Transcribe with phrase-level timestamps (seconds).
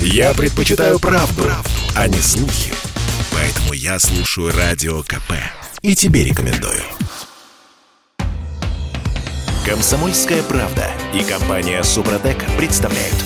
[0.00, 2.72] Я предпочитаю правду, правду, а не слухи.
[3.32, 5.32] Поэтому я слушаю Радио КП.
[5.82, 6.82] И тебе рекомендую.
[9.66, 13.16] Комсомольская правда и компания Супротек представляют.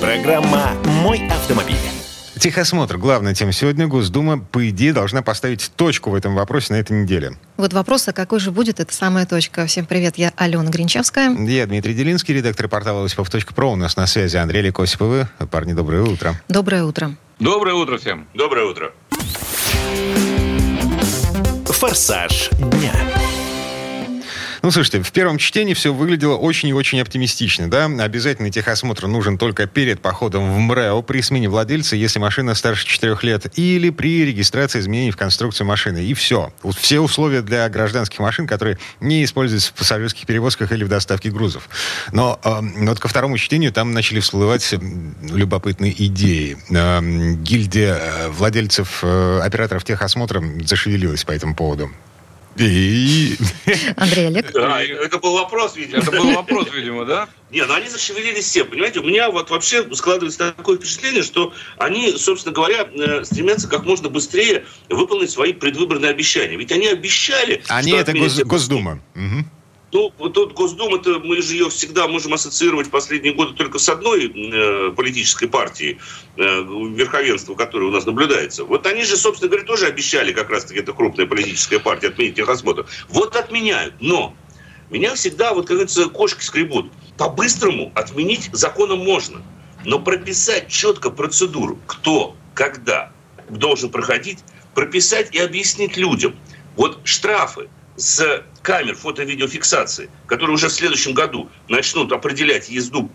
[0.00, 1.99] Программа «Мой автомобиль».
[2.40, 2.96] Техосмотр.
[2.96, 3.86] Главная тема сегодня.
[3.86, 7.36] Госдума, по идее, должна поставить точку в этом вопросе на этой неделе.
[7.58, 9.66] Вот вопрос, а какой же будет эта самая точка?
[9.66, 11.36] Всем привет, я Алена Гринчевская.
[11.36, 13.72] Я Дмитрий Делинский, редактор портала Осипов.про.
[13.72, 15.28] У нас на связи Андрей Лекосиповы.
[15.50, 16.34] Парни, доброе утро.
[16.48, 17.14] Доброе утро.
[17.38, 18.26] Доброе утро всем.
[18.32, 18.92] Доброе утро.
[21.66, 22.94] Форсаж дня.
[24.62, 27.86] Ну, слушайте, в первом чтении все выглядело очень и очень оптимистично, да?
[27.86, 33.16] Обязательный техосмотр нужен только перед походом в МРЭО при смене владельца, если машина старше 4
[33.22, 36.04] лет, или при регистрации изменений в конструкцию машины.
[36.04, 36.52] И все.
[36.76, 41.70] Все условия для гражданских машин, которые не используются в пассажирских перевозках или в доставке грузов.
[42.12, 44.74] Но э, вот ко второму чтению там начали всплывать
[45.22, 46.58] любопытные идеи.
[46.68, 51.90] Э, гильдия владельцев э, операторов техосмотра зашевелилась по этому поводу.
[52.60, 53.36] И...
[53.96, 54.52] Андрей Олег?
[54.52, 56.02] Да, это был вопрос, видимо.
[56.02, 57.28] Это был вопрос, видимо, да?
[57.50, 59.00] Не, ну они зашевелились все, понимаете?
[59.00, 64.08] У меня вот вообще складывается такое впечатление, что они, собственно говоря, э, стремятся как можно
[64.08, 66.56] быстрее выполнить свои предвыборные обещания.
[66.56, 67.62] Ведь они обещали...
[67.68, 69.00] Они это гос- Госдума.
[69.14, 69.44] Угу.
[69.92, 73.88] Ну, вот тут Госдума-то, мы же ее всегда можем ассоциировать в последние годы только с
[73.88, 75.98] одной э, политической партией,
[76.36, 76.42] э,
[76.94, 78.64] верховенство которое у нас наблюдается.
[78.64, 82.86] Вот они же, собственно говоря, тоже обещали, как раз-таки эта крупная политическая партия, отменить техосмотр.
[83.08, 83.94] Вот отменяют.
[84.00, 84.34] Но
[84.90, 86.90] меня всегда, вот, как говорится, кошки скребут.
[87.18, 89.42] По-быстрому отменить законом можно.
[89.84, 93.12] Но прописать четко процедуру, кто, когда
[93.48, 94.38] должен проходить,
[94.74, 96.36] прописать и объяснить людям.
[96.76, 97.68] Вот штрафы
[98.00, 103.10] с камер фото-видеофиксации, которые уже в следующем году начнут определять езду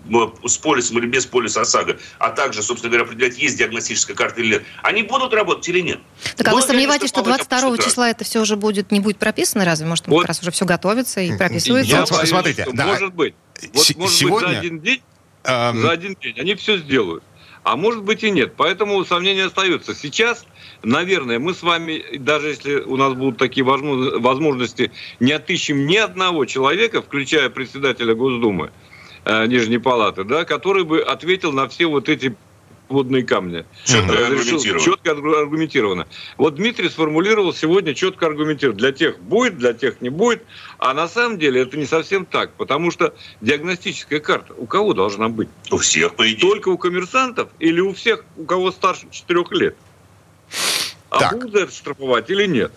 [0.46, 4.54] с полисом или без полиса ОСАГО, а также, собственно говоря, определять, есть диагностическая карта или
[4.54, 6.00] нет, они будут работать или нет?
[6.38, 9.66] Так а вы сомневаетесь, что 22 числа это все уже будет не будет прописано?
[9.66, 9.88] Разве?
[9.88, 10.22] Может, вот.
[10.22, 11.92] как раз уже все готовится и прописывается?
[11.92, 12.86] Я боюсь, смотрите, да.
[12.86, 13.34] может быть.
[13.74, 14.48] Вот, может сегодня...
[14.48, 15.02] быть, за один день,
[15.44, 15.82] um...
[15.82, 17.24] за один день они все сделают.
[17.64, 18.54] А может быть и нет.
[18.56, 19.96] Поэтому сомнения остаются.
[19.96, 20.46] Сейчас,
[20.84, 26.46] наверное, мы с вами, даже если у нас будут такие возможности, не отыщем ни одного
[26.46, 28.72] человека, включая председателя Госдумы,
[29.26, 32.36] э, Нижней Палаты, да, который бы ответил на все вот эти
[32.90, 33.66] водные камни.
[33.84, 34.84] Четко аргументированно.
[34.84, 36.08] Четко аргументированно.
[36.38, 38.80] Вот Дмитрий сформулировал сегодня четко аргументированно.
[38.80, 40.44] Для тех будет, для тех не будет.
[40.78, 42.52] А на самом деле это не совсем так.
[42.54, 45.50] Потому что диагностическая карта у кого должна быть?
[45.72, 46.42] У всех, по идее.
[46.42, 49.76] Только у коммерсантов или у всех, у кого старше 4 лет?
[51.16, 51.34] А так.
[51.34, 52.72] будут это штрафовать или нет?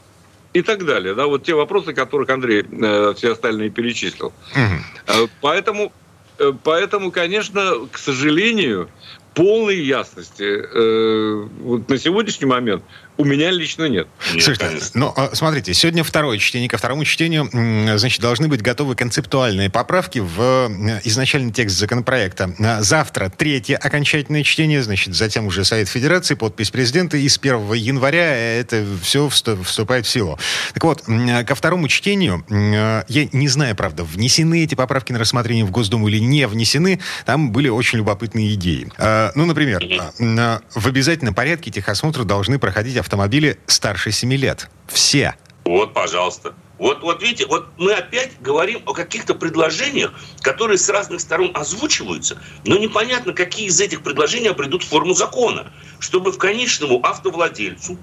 [0.54, 1.14] и так далее.
[1.14, 4.32] Да, вот те вопросы, которых Андрей э, все остальные перечислил.
[4.54, 5.28] Угу.
[5.40, 5.92] Поэтому,
[6.38, 8.88] э, поэтому, конечно, к сожалению,
[9.34, 12.82] полной ясности э, вот на сегодняшний момент
[13.18, 14.06] у меня лично нет.
[14.32, 16.68] нет Слушайте, ну, а, смотрите, сегодня второе чтение.
[16.68, 17.50] Ко второму чтению,
[17.98, 20.70] значит, должны быть готовы концептуальные поправки в
[21.04, 22.54] изначальный текст законопроекта.
[22.60, 27.72] А завтра третье окончательное чтение, значит, затем уже Совет Федерации, подпись президента, и с 1
[27.72, 30.38] января это все вступает в силу.
[30.74, 35.72] Так вот, ко второму чтению, я не знаю, правда, внесены эти поправки на рассмотрение в
[35.72, 38.88] Госдуму или не внесены, там были очень любопытные идеи.
[38.96, 39.84] А, ну, например,
[40.18, 44.68] в обязательном порядке техосмотр должны проходить автомобили старше 7 лет.
[44.86, 45.34] Все.
[45.64, 46.52] Вот, пожалуйста.
[46.78, 52.40] Вот, вот видите, вот мы опять говорим о каких-то предложениях, которые с разных сторон озвучиваются,
[52.64, 57.98] но непонятно, какие из этих предложений в форму закона, чтобы в конечному автовладельцу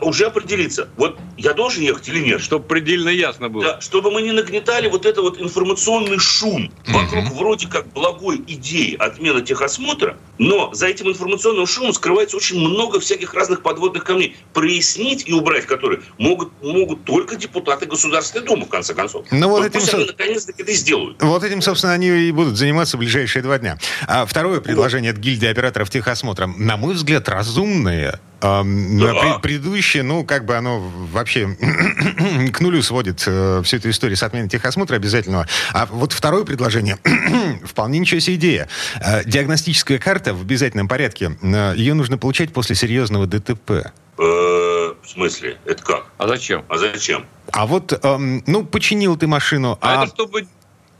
[0.00, 2.40] уже определиться, вот я должен ехать или нет.
[2.40, 3.64] Чтобы предельно ясно было.
[3.64, 7.34] Да, чтобы мы не нагнетали вот это вот информационный шум вокруг mm-hmm.
[7.34, 13.34] вроде как благой идеи отмены техосмотра, но за этим информационным шумом скрывается очень много всяких
[13.34, 14.36] разных подводных камней.
[14.52, 19.26] Прояснить и убрать которые могут, могут только депутаты Государственной Думы, в конце концов.
[19.30, 19.96] Ну, вот, вот этим, пусть со...
[19.96, 21.22] они наконец-таки это сделают.
[21.22, 23.78] Вот этим, собственно, они и будут заниматься в ближайшие два дня.
[24.06, 25.18] А второе предложение вот.
[25.18, 29.38] от гильдии операторов техосмотра, на мой взгляд, разумное да.
[29.40, 31.56] Предыдущее, ну, как бы оно вообще
[32.52, 35.46] к нулю сводит э, всю эту историю с отменой техосмотра обязательного.
[35.72, 36.98] А вот второе предложение,
[37.64, 38.68] вполне ничего себе идея.
[39.00, 43.70] Э, диагностическая карта в обязательном порядке, э, ее нужно получать после серьезного ДТП.
[43.70, 45.58] Э, в смысле?
[45.64, 46.06] Это как?
[46.18, 46.64] А зачем?
[46.68, 47.26] А зачем?
[47.52, 49.78] А вот, эм, ну, починил ты машину.
[49.80, 50.46] А, а это чтобы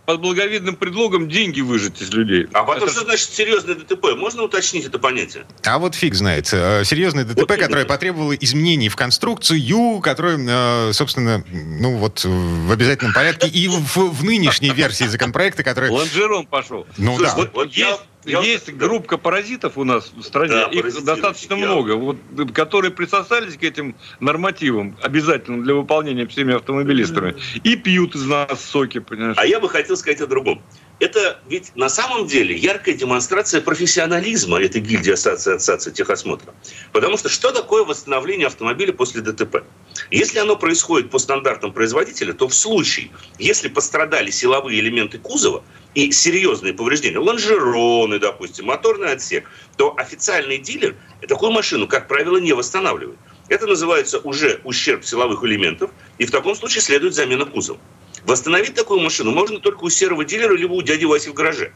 [0.07, 2.49] под благовидным предлогом деньги выжить из людей.
[2.53, 2.93] А потом, это...
[2.93, 4.17] что значит серьезное ДТП?
[4.17, 5.45] Можно уточнить это понятие?
[5.65, 6.49] А вот фиг знает.
[6.53, 12.73] Э, серьезное ДТП, вот которое потребовало изменений в конструкцию, которое, э, собственно, ну вот в
[12.73, 15.91] обязательном порядке и в, в нынешней версии законопроекта, который...
[15.91, 16.87] Лонжером пошел.
[16.97, 17.37] Ну Слушай, да.
[17.37, 21.67] Вот, вот я есть вот, группа паразитов у нас в стране, да, их достаточно я...
[21.67, 22.17] много, вот,
[22.53, 28.99] которые присосались к этим нормативам, обязательно для выполнения всеми автомобилистами, и пьют из нас соки,
[28.99, 29.37] понимаешь?
[29.39, 30.63] А я бы хотел сказать о другом
[31.01, 36.55] это ведь на самом деле яркая демонстрация профессионализма этой гильдии ассоциации, ассоциации техосмотра.
[36.93, 39.65] Потому что что такое восстановление автомобиля после ДТП?
[40.11, 45.65] Если оно происходит по стандартам производителя, то в случае, если пострадали силовые элементы кузова
[45.95, 52.53] и серьезные повреждения, лонжероны, допустим, моторный отсек, то официальный дилер такую машину, как правило, не
[52.53, 53.19] восстанавливает.
[53.49, 57.81] Это называется уже ущерб силовых элементов, и в таком случае следует замена кузова.
[58.25, 61.73] Восстановить такую машину можно только у серого дилера, либо у дяди Васи в гараже.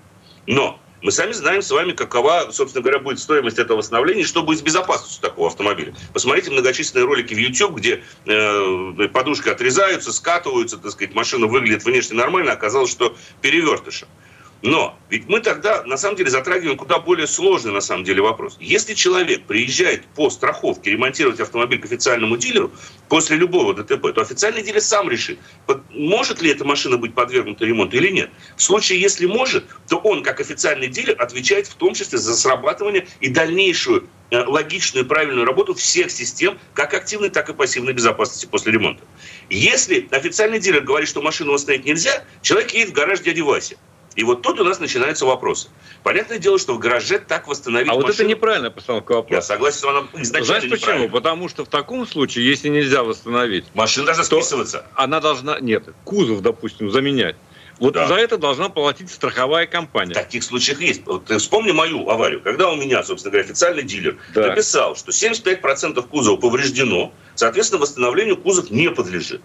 [0.46, 4.60] Но мы сами знаем с вами, какова, собственно говоря, будет стоимость этого восстановления, что будет
[4.60, 5.94] с безопасностью такого автомобиля.
[6.14, 12.16] Посмотрите многочисленные ролики в YouTube, где э, подушки отрезаются, скатываются, так сказать, машина выглядит внешне
[12.16, 14.08] нормально, оказалось, что перевертышем.
[14.64, 18.56] Но ведь мы тогда, на самом деле, затрагиваем куда более сложный, на самом деле, вопрос.
[18.58, 22.72] Если человек приезжает по страховке ремонтировать автомобиль к официальному дилеру
[23.10, 25.38] после любого ДТП, то официальный дилер сам решит,
[25.90, 28.30] может ли эта машина быть подвергнута ремонту или нет.
[28.56, 33.06] В случае, если может, то он, как официальный дилер, отвечает в том числе за срабатывание
[33.20, 38.46] и дальнейшую э, логичную и правильную работу всех систем, как активной, так и пассивной безопасности
[38.46, 39.04] после ремонта.
[39.50, 43.76] Если официальный дилер говорит, что машину восстановить нельзя, человек едет в гараж дяди Васи.
[44.14, 45.68] И вот тут у нас начинаются вопросы.
[46.02, 48.06] Понятное дело, что в гараже так восстановить А машину...
[48.06, 49.34] вот это неправильная постановка вопроса.
[49.34, 51.08] Я согласен, что она изначально Знаешь почему?
[51.08, 53.64] Потому что в таком случае, если нельзя восстановить...
[53.74, 54.86] Машина должна списываться.
[54.94, 55.58] Она должна...
[55.60, 57.36] Нет, кузов, допустим, заменять.
[57.78, 58.06] Вот да.
[58.06, 60.12] за это должна платить страховая компания.
[60.12, 61.04] В таких случаях есть.
[61.06, 62.40] Вот вспомни мою аварию.
[62.40, 64.48] Когда у меня, собственно говоря, официальный дилер да.
[64.48, 69.40] написал, что 75% кузова повреждено, соответственно, восстановлению кузов не подлежит.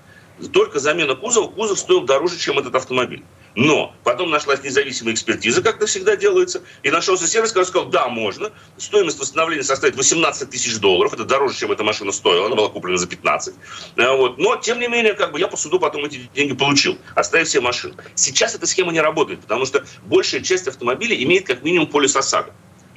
[0.54, 3.24] Только замена кузова, кузов стоил дороже, чем этот автомобиль.
[3.56, 8.08] Но потом нашлась независимая экспертиза, как это всегда делается, и нашелся сервис, который сказал, да,
[8.08, 8.52] можно.
[8.78, 11.14] Стоимость восстановления составит 18 тысяч долларов.
[11.14, 12.46] Это дороже, чем эта машина стоила.
[12.48, 13.56] Она была куплена за 15.
[13.98, 14.38] А, вот.
[14.38, 17.62] Но, тем не менее, как бы я по суду потом эти деньги получил, оставив все
[17.62, 17.96] машины.
[18.16, 22.54] Сейчас эта схема не работает, потому что большая часть автомобилей имеет как минимум полис ОСАГО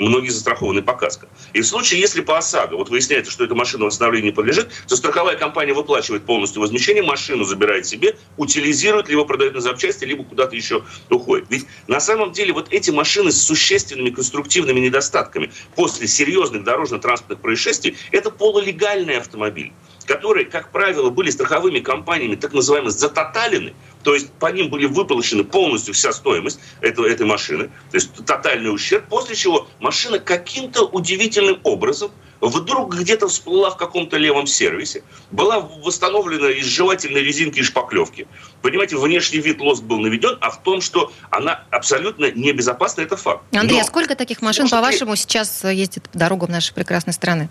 [0.08, 1.28] многие застрахованы по каско.
[1.52, 4.96] И в случае, если по ОСАГО вот выясняется, что эта машина восстановлению не подлежит, то
[4.96, 10.56] страховая компания выплачивает полностью возмещение, машину забирает себе, утилизирует, либо продает на запчасти, либо куда-то
[10.56, 11.46] еще уходит.
[11.50, 17.96] Ведь на самом деле вот эти машины с существенными конструктивными недостатками после серьезных дорожно-транспортных происшествий,
[18.10, 19.72] это полулегальный автомобиль
[20.06, 25.44] которые, как правило, были страховыми компаниями так называемые затоталены, то есть по ним были выплачены
[25.44, 31.60] полностью вся стоимость этого, этой машины, то есть тотальный ущерб, после чего машина каким-то удивительным
[31.62, 32.10] образом
[32.42, 38.26] вдруг где-то всплыла в каком-то левом сервисе, была восстановлена из жевательной резинки и шпаклевки.
[38.62, 43.42] Понимаете, внешний вид лоск был наведен, а в том, что она абсолютно небезопасна, это факт.
[43.52, 47.48] Андрей, Но, а сколько таких машин, по-вашему, сейчас ездит по дорогам нашей прекрасной страны?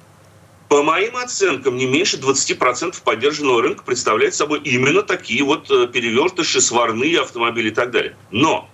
[0.71, 6.61] По моим оценкам, не меньше 20% поддержанного рынка представляет собой именно такие вот э, перевертыши,
[6.61, 8.15] сварные автомобили и так далее.
[8.31, 8.69] Но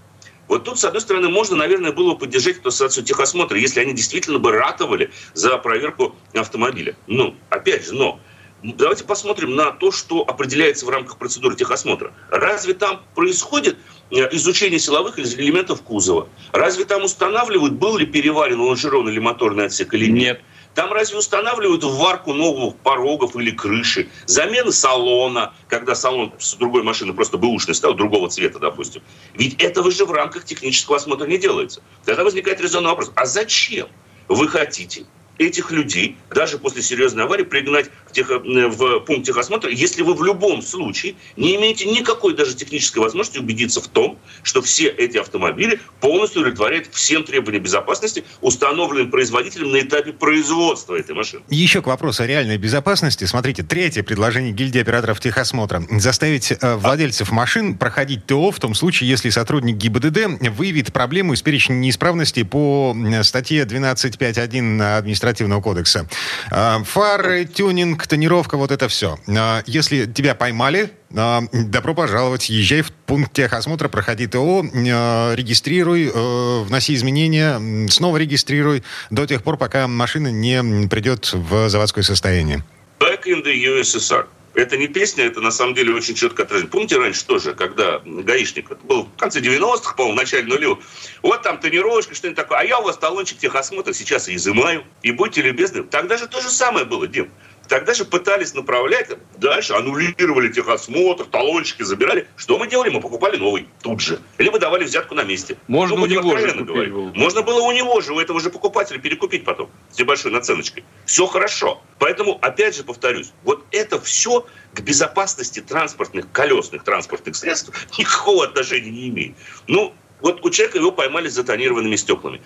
[0.48, 4.38] вот тут, с одной стороны, можно, наверное, было поддержать эту ассоциацию техосмотра, если они действительно
[4.38, 6.96] бы ратовали за проверку автомобиля.
[7.08, 8.20] Ну, опять же, но
[8.62, 12.14] давайте посмотрим на то, что определяется в рамках процедуры техосмотра.
[12.30, 13.76] Разве там происходит
[14.12, 16.30] э, изучение силовых элементов кузова?
[16.52, 20.38] Разве там устанавливают, был ли переварен лонжерон или моторный отсек или нет?
[20.38, 20.42] Нет.
[20.78, 24.10] Там разве устанавливают варку новых порогов или крыши?
[24.28, 29.02] Замена салона, когда салон с другой машины просто бэушный стал, другого цвета, допустим.
[29.34, 31.82] Ведь этого же в рамках технического осмотра не делается.
[32.06, 33.12] Тогда возникает резонный вопрос.
[33.16, 33.88] А зачем
[34.28, 35.08] вы хотите
[35.40, 40.24] этих людей, даже после серьезной аварии, пригнать тех, э, в пункт техосмотра, если вы в
[40.24, 45.80] любом случае не имеете никакой даже технической возможности убедиться в том, что все эти автомобили
[46.02, 51.44] полностью удовлетворяют всем требованиям безопасности, установленным производителем на этапе производства этой машины.
[51.50, 53.26] Еще к вопросу о реальной безопасности.
[53.26, 55.84] Смотрите, третье предложение гильдии операторов техосмотра.
[55.92, 61.44] Заставить э, владельцев машин проходить ТО в том случае, если сотрудник ГИБДД выявит проблему из
[61.44, 66.08] перечня неисправностей по статье 12.5.1 административного кодекса.
[66.50, 69.18] А, фары, тюнинг, тонировка, вот это все.
[69.28, 76.64] А, если тебя поймали, а, добро пожаловать, езжай в пункт техосмотра, проходи ТО, регистрируй, э,
[76.64, 82.64] вноси изменения, снова регистрируй до тех пор, пока машина не придет в заводское состояние.
[83.00, 84.26] Back in the USSR.
[84.58, 86.68] Это не песня, это на самом деле очень четко отражено.
[86.68, 90.80] Помните раньше тоже, когда гаишник, это был в конце 90-х, по-моему, в начале нулевых,
[91.22, 95.44] вот там тренировочка, что-нибудь такое, а я у вас талончик техосмотра сейчас изымаю, и будьте
[95.44, 95.84] любезны.
[95.84, 97.30] Тогда же то же самое было, Дим.
[97.68, 102.28] Тогда же пытались направлять дальше, аннулировали техосмотр, талончики забирали.
[102.36, 102.90] Что мы делали?
[102.90, 104.20] Мы покупали новый тут же.
[104.38, 105.58] Либо давали взятку на месте.
[105.68, 107.16] Можно ну, у него же говорить.
[107.16, 110.84] Можно было у него же, у этого же покупателя перекупить потом с небольшой наценочкой.
[111.06, 111.82] Все хорошо.
[112.00, 118.92] Поэтому, опять же повторюсь, вот это все к безопасности транспортных, колесных транспортных средств никакого отношения
[118.92, 119.36] не имеет.
[119.68, 122.42] Ну, вот у человека его поймали с затонированными стеклами.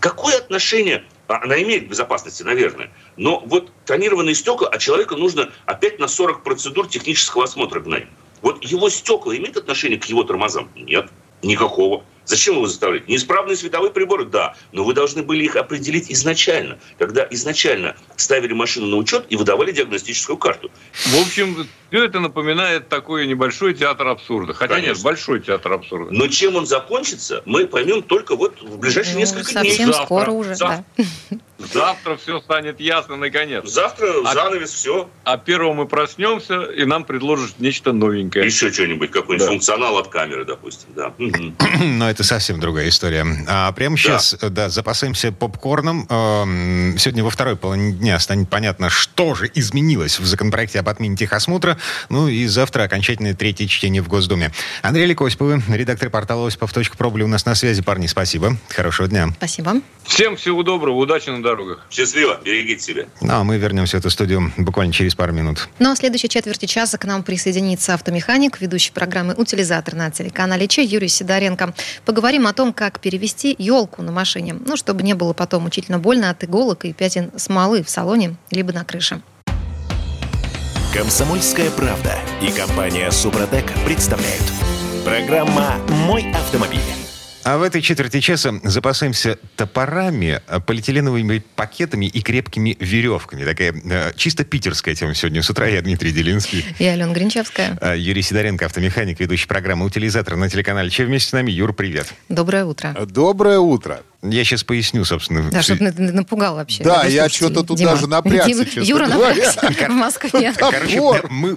[0.00, 2.90] Какое отношение а, она имеет к безопасности, наверное.
[3.16, 8.06] Но вот тонированные стекла, а человеку нужно опять на 40 процедур технического осмотра гнать.
[8.42, 10.70] Вот его стекла имеют отношение к его тормозам?
[10.74, 11.10] Нет,
[11.42, 12.04] никакого.
[12.30, 13.08] Зачем его заставлять?
[13.08, 18.86] Неисправные световые приборы, да, но вы должны были их определить изначально, когда изначально ставили машину
[18.86, 20.70] на учет и выдавали диагностическую карту.
[20.92, 24.52] В общем, все это напоминает такой небольшой театр абсурда.
[24.52, 24.94] Хотя Конечно.
[24.94, 26.12] нет, большой театр абсурда.
[26.12, 29.86] Но чем он закончится, мы поймем только вот в ближайшие ну, несколько совсем дней.
[29.86, 30.84] Совсем скоро уже, завтра.
[30.96, 31.38] да.
[31.72, 33.68] Завтра все станет ясно наконец.
[33.68, 35.08] Завтра а, занавес, все.
[35.24, 38.46] А первого мы проснемся, и нам предложат нечто новенькое.
[38.46, 39.52] Еще что-нибудь, какой-нибудь да.
[39.52, 40.88] функционал от камеры, допустим.
[40.94, 41.12] Да.
[41.84, 43.26] Но это совсем другая история.
[43.48, 46.06] А прямо сейчас, да, да запасаемся попкорном.
[46.08, 51.16] Эм, сегодня во второй половине дня станет понятно, что же изменилось в законопроекте об отмене
[51.16, 51.78] техосмотра.
[52.08, 54.52] Ну и завтра окончательное третье чтение в Госдуме.
[54.82, 57.82] Андрей Лекосиповы, редактор портала осипов.про у нас на связи.
[57.82, 58.56] Парни, спасибо.
[58.68, 59.28] Хорошего дня.
[59.36, 59.74] Спасибо.
[60.04, 61.86] Всем всего доброго, удачи на дорогах.
[61.90, 63.06] Счастливо, берегите себя.
[63.20, 65.68] Ну, а мы вернемся в эту студию буквально через пару минут.
[65.78, 70.68] Ну, а в следующей четверти часа к нам присоединится автомеханик, ведущий программы «Утилизатор» на телеканале
[70.68, 71.74] Че Юрий Сидоренко.
[72.04, 76.30] Поговорим о том, как перевести елку на машине, ну, чтобы не было потом мучительно больно
[76.30, 79.20] от иголок и пятен смолы в салоне, либо на крыше.
[80.92, 84.42] Комсомольская правда и компания «Супротек» представляют.
[85.04, 86.99] Программа «Мой автомобиль».
[87.42, 93.44] А в этой четверти часа запасаемся топорами, полиэтиленовыми пакетами и крепкими веревками.
[93.44, 95.66] Такая э, чисто питерская тема сегодня с утра.
[95.66, 96.66] Я Дмитрий Делинский.
[96.78, 97.78] Я Алена Гринчевская.
[97.80, 101.50] А, Юрий Сидоренко, автомеханик, ведущий программы «Утилизатор» на телеканале Че вместе с нами.
[101.50, 102.12] Юр, привет.
[102.28, 102.94] Доброе утро.
[103.06, 104.02] Доброе утро.
[104.22, 105.50] Я сейчас поясню, собственно.
[105.50, 106.84] Да, чтобы ты напугал вообще.
[106.84, 107.92] Да, я что-то тут Дима.
[107.92, 110.52] даже напрягся, честно Юра напрягся в Москве.
[110.52, 111.56] Короче, мы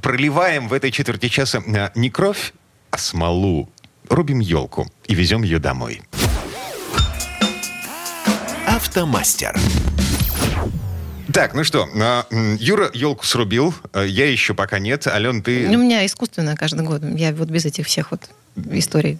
[0.00, 2.52] проливаем в этой четверти часа э, не кровь,
[2.90, 3.68] а смолу
[4.08, 6.02] рубим елку и везем ее домой.
[8.66, 9.58] Автомастер.
[11.32, 12.26] Так, ну что, а,
[12.60, 15.06] Юра елку срубил, а, я еще пока нет.
[15.06, 15.66] Ален, ты...
[15.68, 17.02] У меня искусственная каждый год.
[17.02, 18.20] Я вот без этих всех вот
[18.70, 19.18] историй.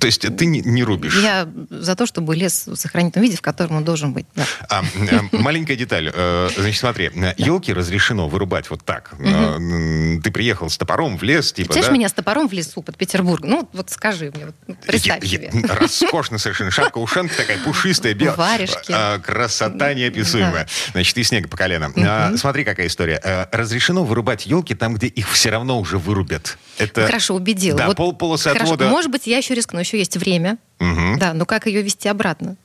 [0.00, 1.18] То есть ты не, не рубишь?
[1.22, 4.26] Я за то, чтобы лес сохранить в том виде, в котором он должен быть.
[4.34, 4.44] Да.
[4.68, 6.10] А, а, маленькая деталь.
[6.12, 9.12] Э, значит, смотри, елки разрешено вырубать вот так.
[9.16, 13.44] Ты приехал с топором в лес, типа, Представляешь меня с топором в лесу под Петербург?
[13.44, 15.50] Ну, вот скажи мне, вот, представь себе.
[15.68, 16.70] Роскошно совершенно.
[16.70, 18.36] Шапка-ушанка такая пушистая, белая.
[18.36, 18.92] Варежки.
[18.92, 20.66] А, красота неописуемая.
[20.92, 21.92] Значит, и снега по колено.
[21.96, 23.48] А, смотри, какая история.
[23.52, 26.58] Разрешено вырубать елки там, где их все равно уже вырубят.
[26.78, 27.06] Это...
[27.06, 27.76] Хорошо, убедил.
[27.76, 28.88] Да, пол полосы отвода.
[28.88, 30.58] Может быть, я еще рискну, еще есть время.
[30.80, 31.18] Угу.
[31.18, 32.56] Да, но как ее вести обратно?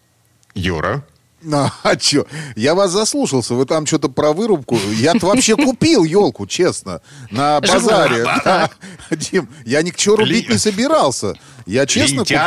[0.53, 1.03] Юра?
[1.41, 2.27] Ну, а что?
[2.55, 3.53] Я вас заслушался.
[3.55, 4.77] Вы там что-то про вырубку.
[4.95, 8.25] Я-то вообще купил елку, честно, на базаре.
[8.43, 8.69] Да.
[9.11, 11.35] Дим, я ни к чему рубить не собирался.
[11.65, 12.37] Я честно купил.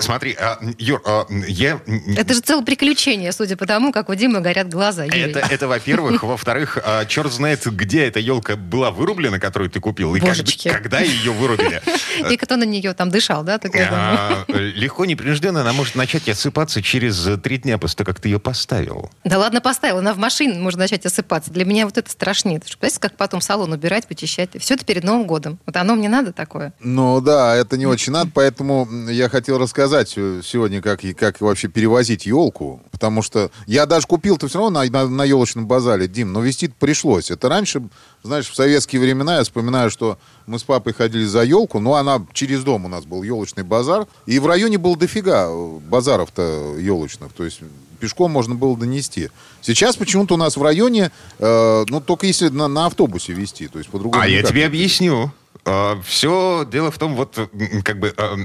[0.00, 1.80] Смотри, а, Юр, а, я...
[2.16, 5.04] Это же целое приключение, судя по тому, как у Димы горят глаза.
[5.04, 5.30] Юрий.
[5.30, 6.22] Это, это во-первых.
[6.34, 10.36] Во-вторых, а, черт знает, где эта елка была вырублена, которую ты купил, и как,
[10.72, 11.82] когда ее вырубили.
[12.30, 13.60] И кто на нее там дышал, да?
[13.90, 18.38] А, легко, непринужденно она может начать осыпаться через три дня после того, как ты ее
[18.38, 19.10] поставил.
[19.24, 19.98] Да ладно, поставил.
[19.98, 21.50] Она в машине может начать осыпаться.
[21.50, 22.60] Для меня вот это страшнее.
[22.60, 24.50] Представляете, как потом салон убирать, вычищать.
[24.58, 25.58] Все это перед Новым годом.
[25.66, 26.72] Вот оно мне надо такое?
[26.80, 31.40] Ну да, это не очень надо, поэтому я хотел рассказать рассказать э, сегодня, как, как
[31.40, 36.06] вообще перевозить елку, потому что я даже купил-то все равно на, на, на елочном базаре,
[36.06, 37.32] Дим, но вести пришлось.
[37.32, 37.82] Это раньше,
[38.22, 40.16] знаешь, в советские времена, я вспоминаю, что
[40.46, 44.06] мы с папой ходили за елку, но она через дом у нас был елочный базар,
[44.26, 45.50] и в районе было дофига
[45.80, 47.60] базаров-то елочных, то есть
[47.98, 49.30] пешком можно было донести.
[49.60, 53.78] Сейчас почему-то у нас в районе, э, ну, только если на, на автобусе вести, то
[53.78, 54.22] есть по-другому.
[54.22, 55.32] А я тебе объясню.
[55.66, 57.38] А, Все дело в том, вот
[57.84, 58.36] как бы а,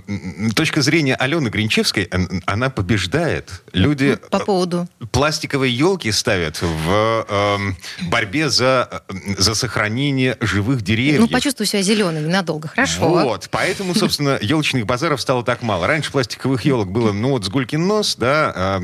[0.56, 2.10] точка зрения Алены Гринчевской,
[2.46, 3.64] она побеждает.
[3.74, 7.60] Люди По а, поводу пластиковые елки ставят в
[8.10, 9.04] борьбе за,
[9.38, 11.22] за сохранение живых деревьев.
[11.22, 13.10] Ну, почувствуй себя зеленым ненадолго, хорошо.
[13.10, 15.88] Вот, поэтому, собственно, елочных базаров стало так мало.
[15.88, 18.80] Раньше пластиковых елок было, ну вот, с гулькин нос, да,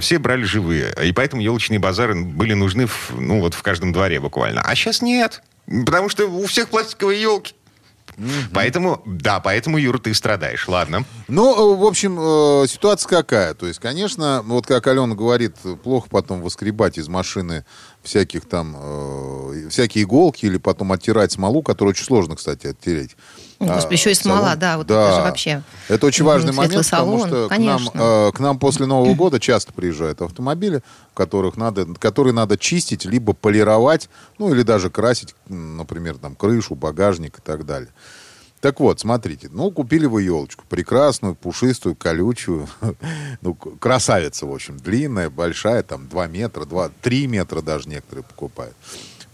[0.00, 0.94] все брали живые.
[1.02, 4.60] И поэтому елочные базары были нужны, в, ну вот, в каждом дворе буквально.
[4.60, 5.42] А сейчас нет.
[5.66, 7.54] Потому что у всех пластиковые елки.
[8.20, 8.50] Mm-hmm.
[8.52, 10.68] Поэтому, да, поэтому, Юр, ты страдаешь.
[10.68, 11.04] Ладно.
[11.28, 12.16] Ну, в общем,
[12.68, 13.54] ситуация какая?
[13.54, 17.64] То есть, конечно, вот как Алена говорит, плохо потом воскребать из машины
[18.02, 23.16] всяких там, э, всякие иголки или потом оттирать смолу, которую очень сложно, кстати, оттереть.
[23.60, 24.58] Господи, а, еще и смола, салон.
[24.58, 25.04] да, вот да.
[25.04, 25.62] это же вообще.
[25.88, 29.38] Это очень важный момент, салон, потому что к нам, э, к нам после Нового года
[29.38, 36.16] часто приезжают автомобили, которых надо, которые надо чистить, либо полировать, ну или даже красить, например,
[36.16, 37.90] там крышу, багажник и так далее.
[38.62, 40.64] Так вот, смотрите, ну, купили вы елочку.
[40.68, 42.68] Прекрасную, пушистую, колючую.
[43.40, 44.76] ну, красавица, в общем.
[44.78, 48.76] Длинная, большая, там, 2 метра, 2, 3 метра даже некоторые покупают.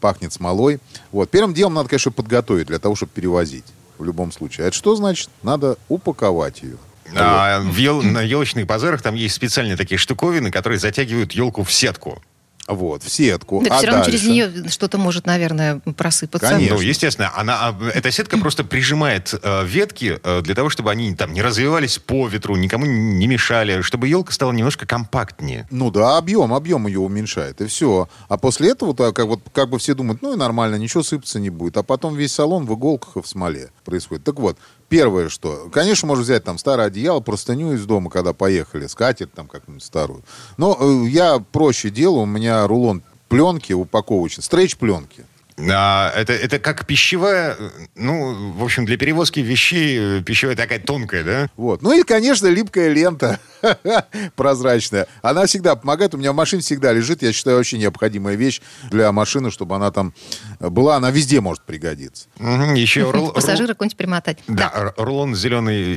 [0.00, 0.78] Пахнет смолой.
[1.10, 1.28] Вот.
[1.28, 3.64] Первым делом надо, конечно, подготовить для того, чтобы перевозить.
[3.98, 4.66] В любом случае.
[4.66, 5.30] А это что значит?
[5.42, 6.76] Надо упаковать ее.
[7.14, 11.72] А, в ел, на елочных базарах там есть специальные такие штуковины, которые затягивают елку в
[11.72, 12.22] сетку.
[12.68, 13.62] Вот, в сетку.
[13.64, 14.18] Да, а все равно дальше?
[14.18, 16.48] через нее что-то может, наверное, просыпаться.
[16.50, 16.76] Конечно.
[16.76, 21.14] Ну, естественно, она, а, эта сетка просто прижимает э, ветки э, для того, чтобы они
[21.14, 25.66] там не развивались по ветру, никому не мешали, чтобы елка стала немножко компактнее.
[25.70, 28.08] Ну да, объем, объем ее уменьшает, и все.
[28.28, 31.38] А после этого, так, как, вот, как бы все думают, ну и нормально, ничего сыпаться
[31.38, 31.76] не будет.
[31.76, 34.24] А потом весь салон в иголках и в смоле происходит.
[34.24, 34.58] Так вот,
[34.88, 39.48] Первое, что, конечно, можно взять там старое одеяло, простыню из дома, когда поехали, скатерть там
[39.48, 40.22] как-нибудь старую.
[40.56, 45.24] Но э, я проще делаю, у меня рулон пленки упаковочный, стрейч пленки.
[45.58, 47.56] А, это, это как пищевая,
[47.94, 51.50] ну, в общем, для перевозки вещей э, пищевая такая тонкая, да?
[51.56, 51.80] Вот.
[51.80, 53.40] Ну и, конечно, липкая лента
[54.36, 55.06] прозрачная.
[55.22, 56.14] Она всегда помогает.
[56.14, 57.22] У меня в машине всегда лежит.
[57.22, 58.60] Я считаю, очень необходимая вещь
[58.90, 60.12] для машины, чтобы она там
[60.60, 60.96] была.
[60.96, 62.26] Она везде может пригодиться.
[62.38, 64.38] Еще Пассажира какой-нибудь примотать.
[64.48, 65.94] Да, рулон зеленый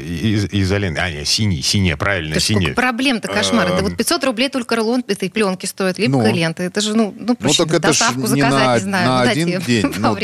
[0.52, 1.02] изоленты.
[1.02, 2.72] А, нет, синий, синий, правильно, синий.
[2.72, 3.70] Проблем-то кошмар.
[3.72, 6.36] Это вот 500 рублей только рулон этой пленки стоит, липкая ну.
[6.36, 6.64] лента.
[6.64, 9.94] Это же, ну, ну проще доставку заказать, не знаю, один день.
[9.98, 10.18] Ну,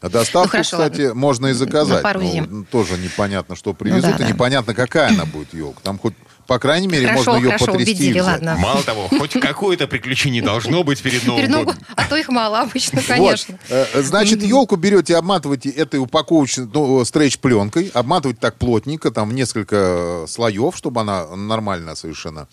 [0.00, 1.14] а доставку, ну, хорошо, кстати, ладно.
[1.14, 2.02] можно и заказать.
[2.02, 4.28] пару ну, тоже непонятно, что привезут, ну, да, и да.
[4.28, 5.80] непонятно, какая она будет елка.
[5.82, 6.14] Там хоть
[6.50, 7.92] по крайней мере, хорошо, можно ее хорошо, потрясти.
[7.92, 8.56] Убедили, ладно.
[8.58, 11.76] Мало того, хоть какое-то приключение должно быть перед Новым перед годом.
[11.94, 13.56] А то их мало обычно, конечно.
[13.68, 13.88] Вот.
[13.94, 20.24] Э, значит, елку берете, обматываете этой упаковочной ну, стрейч-пленкой, обматывать так плотненько, там в несколько
[20.26, 22.48] слоев, чтобы она нормально совершенно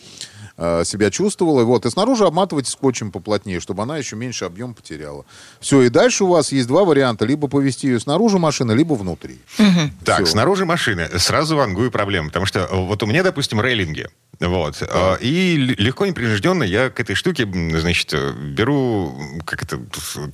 [0.59, 1.63] Э, себя чувствовала.
[1.63, 5.23] Вот, и снаружи обматывайте скотчем поплотнее, чтобы она еще меньше объем потеряла.
[5.59, 7.25] Все, и дальше у вас есть два варианта.
[7.25, 9.37] Либо повезти ее снаружи машины, либо внутри.
[9.59, 9.91] Угу.
[10.03, 10.31] Так, Все.
[10.31, 11.09] снаружи машины.
[11.19, 12.29] Сразу вангую проблему.
[12.29, 14.07] Потому что э, вот у меня, допустим, рейлинги.
[14.39, 14.77] Вот.
[14.81, 15.17] Да.
[15.21, 19.15] И легко непринужденно я к этой штуке, значит, беру
[19.45, 19.79] как это,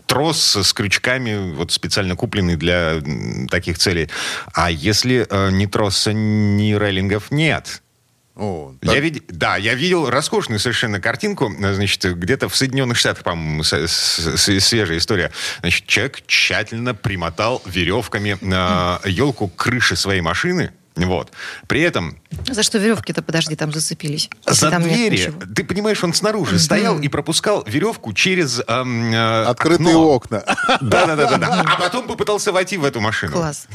[0.05, 3.01] трос с крючками, вот специально купленный для
[3.49, 4.09] таких целей.
[4.53, 7.81] А если э, ни троса, ни рейлингов нет,
[8.35, 9.25] о, я вид...
[9.27, 15.31] Да, я видел роскошную совершенно картинку, значит, где-то в Соединенных Штатах, по-моему, свежая история.
[15.59, 21.31] Значит, человек тщательно примотал веревками на елку крыши своей машины, вот.
[21.67, 22.17] При этом...
[22.47, 24.29] За что веревки-то, подожди, там зацепились?
[24.45, 25.33] За там двери.
[25.55, 26.59] Ты понимаешь, он снаружи mm-hmm.
[26.59, 30.09] стоял и пропускал веревку через эм, э, Открытые окно.
[30.09, 30.43] окна.
[30.81, 31.63] Да-да-да.
[31.65, 33.33] А потом попытался войти в эту машину.
[33.33, 33.67] Класс.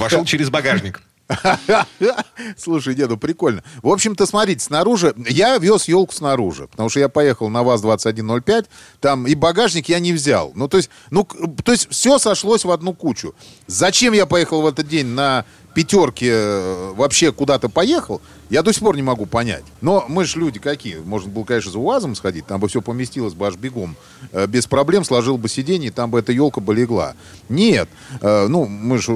[0.00, 1.00] Вошел через багажник.
[2.56, 3.62] Слушай, деду, прикольно.
[3.82, 5.14] В общем-то, смотрите, снаружи...
[5.28, 8.66] Я вез елку снаружи, потому что я поехал на ВАЗ-2105,
[9.00, 10.52] там и багажник я не взял.
[10.54, 11.24] Ну, то есть, ну,
[11.64, 13.34] то есть все сошлось в одну кучу.
[13.66, 15.44] Зачем я поехал в этот день на
[15.76, 19.64] пятерке э, вообще куда-то поехал, я до сих пор не могу понять.
[19.82, 20.96] Но мы же люди какие.
[20.96, 23.94] Можно было, конечно, за УАЗом сходить, там бы все поместилось бы аж бегом.
[24.32, 27.14] Э, без проблем сложил бы сиденье, там бы эта елка бы легла.
[27.50, 27.90] Нет.
[28.22, 29.12] Э, ну, мы же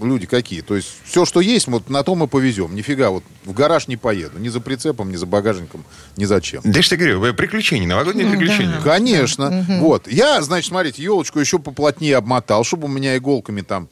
[0.00, 0.60] люди какие.
[0.60, 2.76] То есть все, что есть, вот на то мы повезем.
[2.76, 4.38] Нифига, вот в гараж не поеду.
[4.38, 5.84] Ни за прицепом, ни за багажником,
[6.16, 6.60] ни зачем.
[6.64, 8.76] Да что говорю, приключения, новогодние приключения.
[8.76, 8.82] Да.
[8.82, 9.66] Конечно.
[9.80, 10.06] Вот.
[10.06, 13.88] Я, значит, смотрите, елочку еще поплотнее обмотал, чтобы у меня иголками там,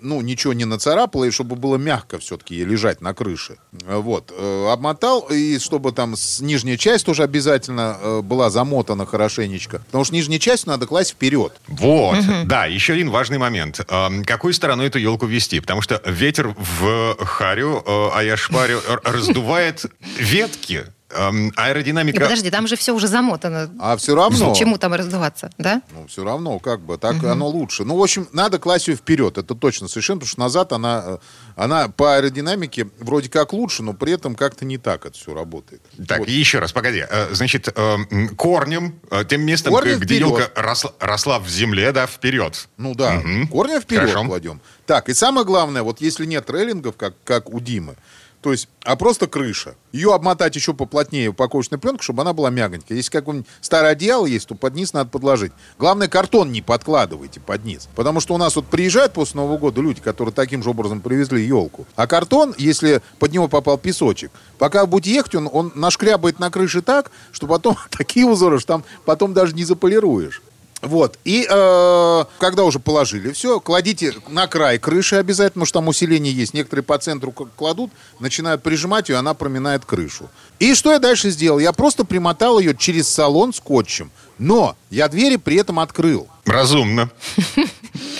[0.00, 3.56] ну, ничего не нацарапало, и чтобы было мягко все-таки лежать на крыше.
[3.72, 4.32] Вот.
[4.36, 9.82] Э, обмотал, и чтобы там с нижняя часть тоже обязательно э, была замотана хорошенечко.
[9.86, 11.52] Потому что нижнюю часть надо класть вперед.
[11.68, 12.18] Вот.
[12.18, 12.46] Угу.
[12.46, 13.80] Да, еще один важный момент.
[13.88, 15.60] Эм, какой стороной эту елку вести?
[15.60, 19.86] Потому что ветер в харю, э, а я шпарю, раздувает
[20.18, 22.18] ветки Эм, аэродинамика...
[22.18, 23.70] И подожди, там же все уже замотано.
[23.80, 24.54] А все равно...
[24.54, 25.82] Чему там раздуваться, да?
[25.92, 27.26] Ну, все равно, как бы, так угу.
[27.26, 27.84] оно лучше.
[27.84, 31.18] Ну, в общем, надо класть ее вперед, это точно совершенно, потому что назад она, э,
[31.56, 35.82] она по аэродинамике вроде как лучше, но при этом как-то не так это все работает.
[36.06, 36.28] Так, вот.
[36.28, 37.04] еще раз, погоди.
[37.08, 37.96] Э, значит, э,
[38.36, 40.28] корнем, тем местом, корнем где вперед.
[40.28, 42.68] елка росла, росла в земле, да, вперед.
[42.76, 43.48] Ну да, угу.
[43.48, 44.26] корнем вперед Хорошо.
[44.26, 44.60] кладем.
[44.86, 47.96] Так, и самое главное, вот если нет рейлингов, как, как у Димы,
[48.42, 49.74] То есть, а просто крыша.
[49.92, 52.96] Ее обмотать еще поплотнее упаковочной пленкой, чтобы она была мягонькая.
[52.96, 55.52] Если какое-нибудь старое одеяло есть, то под низ надо подложить.
[55.78, 57.88] Главное, картон не подкладывайте под низ.
[57.94, 61.44] Потому что у нас вот приезжают после Нового года люди, которые таким же образом привезли
[61.44, 61.86] елку.
[61.96, 66.80] А картон, если под него попал песочек, пока будете ехать, он, он нашкрябает на крыше
[66.80, 70.40] так, что потом такие узоры, что там потом даже не заполируешь.
[70.82, 71.18] Вот.
[71.24, 76.32] И э, когда уже положили все, кладите на край крыши обязательно, потому что там усиление
[76.32, 76.54] есть.
[76.54, 80.30] Некоторые по центру кладут, начинают прижимать ее, она проминает крышу.
[80.58, 81.58] И что я дальше сделал?
[81.58, 84.10] Я просто примотал ее через салон скотчем.
[84.38, 86.28] Но я двери при этом открыл.
[86.46, 87.10] Разумно.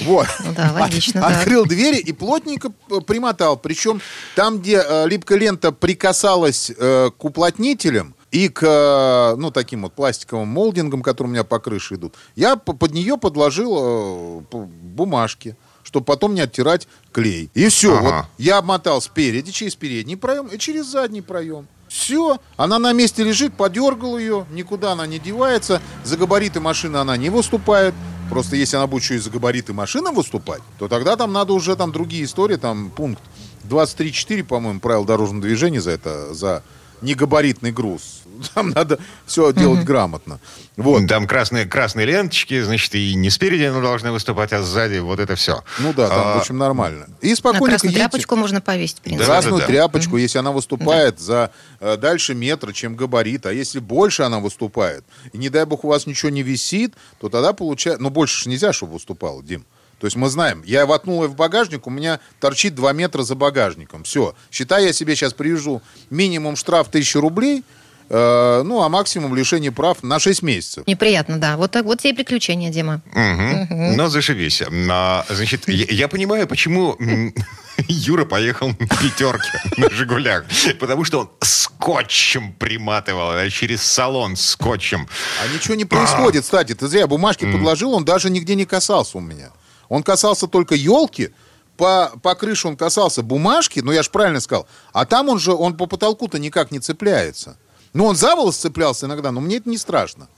[0.03, 0.27] Вот.
[0.45, 1.27] Ну, да, логично.
[1.27, 2.71] От, открыл двери и плотненько
[3.07, 3.59] примотал.
[3.59, 4.01] Причем
[4.35, 10.49] там, где э, липкая лента прикасалась э, к уплотнителям, и к, ну, таким вот пластиковым
[10.49, 16.35] молдингам, которые у меня по крыше идут, я под нее подложил э, бумажки чтобы потом
[16.35, 17.51] не оттирать клей.
[17.55, 17.97] И все.
[17.97, 18.03] Ага.
[18.03, 21.67] Вот я обмотал спереди, через передний проем и через задний проем.
[21.89, 27.17] Все, она на месте лежит, подергал ее, никуда она не девается, за габариты машины она
[27.17, 27.95] не выступает.
[28.29, 31.75] Просто если она будет еще и за габариты машины выступать, то тогда там надо уже
[31.75, 33.23] там другие истории, там пункт
[33.69, 36.63] 23.4, по-моему, правил дорожного движения за это, за
[37.03, 38.20] негабаритный груз.
[38.55, 40.41] Там надо все делать грамотно.
[40.77, 41.07] Вот.
[41.07, 45.35] Там красные, красные ленточки, значит, и не спереди она должна выступать, а сзади вот это
[45.37, 45.63] все.
[45.79, 46.35] Ну да, там, а...
[46.37, 47.07] в общем, нормально.
[47.21, 47.67] И спокойно.
[47.67, 48.05] красную едете.
[48.05, 49.27] тряпочку можно повесить, в принципе.
[49.27, 51.23] Красную да, да, тряпочку, если она выступает да.
[51.23, 51.51] за
[51.81, 55.89] э, дальше метра, чем габарит, а если больше она выступает, и не дай бог у
[55.89, 58.03] вас ничего не висит, то тогда получается...
[58.03, 59.65] Ну, больше же нельзя, чтобы выступало, Дим.
[60.01, 63.35] То есть мы знаем, я воткнул ее в багажник, у меня торчит 2 метра за
[63.35, 64.05] багажником.
[64.05, 64.35] Все.
[64.51, 67.65] Считай, я себе сейчас привяжу минимум штраф 1000 рублей,
[68.11, 70.87] ну, а максимум лишение прав на 6 месяцев.
[70.87, 71.57] Неприятно, да.
[71.57, 73.03] Вот так вот и приключения, Дима.
[73.13, 73.75] Угу.
[73.75, 73.97] Угу.
[73.97, 74.63] Ну, зашибись.
[74.91, 76.99] А, значит, я, я понимаю, почему
[77.89, 80.45] Юра поехал на пятерке на «Жигулях».
[80.81, 85.09] Потому что он скотчем приматывал, через салон скотчем.
[85.43, 86.75] А ничего не происходит, кстати.
[86.75, 89.51] Ты зря бумажки подложил, он даже нигде не касался у меня.
[89.89, 91.31] Он касался только елки,
[91.77, 95.53] по, по крыше он касался бумажки, ну я же правильно сказал, а там он же,
[95.53, 97.57] он по потолку-то никак не цепляется.
[97.93, 100.29] Ну, он за волос цеплялся иногда, но мне это не страшно.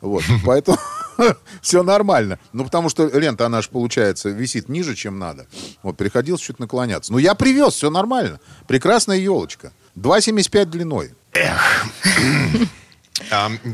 [0.00, 0.78] Вот, поэтому
[1.62, 2.38] все нормально.
[2.52, 5.46] Ну, потому что лента, она же, получается, висит ниже, чем надо.
[5.82, 7.12] Вот, приходилось чуть наклоняться.
[7.12, 8.40] Ну, я привез, все нормально.
[8.66, 9.72] Прекрасная елочка.
[9.96, 11.14] 2,75 длиной.
[11.32, 11.86] Эх.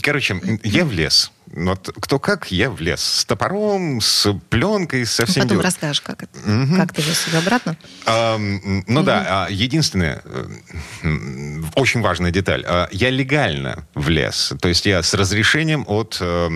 [0.02, 1.30] Короче, я влез.
[1.56, 3.00] Вот кто как, я влез.
[3.00, 5.64] С топором, с пленкой, со всем Потом делом.
[5.64, 6.76] расскажешь, как, это, угу.
[6.76, 7.76] как ты вез себя обратно.
[8.06, 9.02] А, ну угу.
[9.02, 10.46] да, единственное, э,
[11.76, 12.64] очень важная деталь.
[12.66, 14.52] А, я легально влез.
[14.60, 16.18] То есть я с разрешением от...
[16.20, 16.48] Э,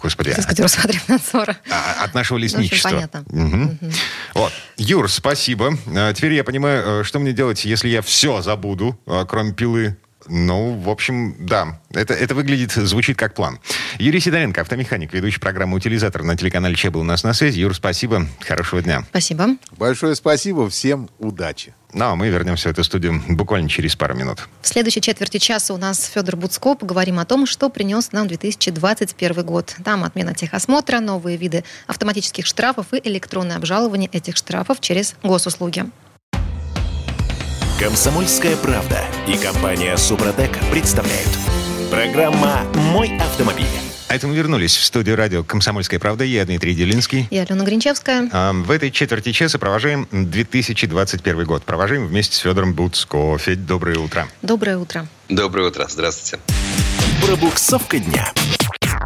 [0.00, 0.30] господи...
[0.30, 1.56] Сказать, Росатривнадзора.
[1.70, 2.90] А, от нашего лесничества.
[2.90, 3.24] Ну, понятно.
[3.28, 3.78] Угу.
[3.80, 3.92] Угу.
[4.34, 4.52] Вот.
[4.76, 5.76] Юр, спасибо.
[6.14, 9.96] Теперь я понимаю, э, что мне делать, если я все забуду, кроме пилы
[10.28, 11.80] ну, в общем, да.
[11.90, 13.58] Это, это выглядит, звучит как план.
[13.98, 17.60] Юрий Сидоренко, автомеханик, ведущий программы «Утилизатор» на телеканале ЧЕ был у нас на связи.
[17.60, 18.26] Юр, спасибо.
[18.40, 19.04] Хорошего дня.
[19.10, 19.56] Спасибо.
[19.76, 20.68] Большое спасибо.
[20.68, 21.74] Всем удачи.
[21.92, 24.46] Ну, а мы вернемся в эту студию буквально через пару минут.
[24.60, 26.74] В следующей четверти часа у нас Федор Буцко.
[26.74, 29.74] Поговорим о том, что принес нам 2021 год.
[29.84, 35.86] Там отмена техосмотра, новые виды автоматических штрафов и электронное обжалование этих штрафов через госуслуги.
[37.78, 41.28] Комсомольская правда и компания Супротек представляют.
[41.92, 43.66] Программа «Мой автомобиль».
[44.08, 46.24] А это мы вернулись в студию радио «Комсомольская правда».
[46.24, 47.28] Я Дмитрий Делинский.
[47.30, 48.30] Я Алена Гринчевская.
[48.32, 51.62] А, в этой четверти часа провожаем 2021 год.
[51.62, 53.38] Провожаем вместе с Федором Буцко.
[53.38, 54.26] Федь, доброе утро.
[54.42, 55.06] Доброе утро.
[55.28, 55.86] Доброе утро.
[55.88, 56.42] Здравствуйте.
[57.24, 58.32] Пробуксовка дня.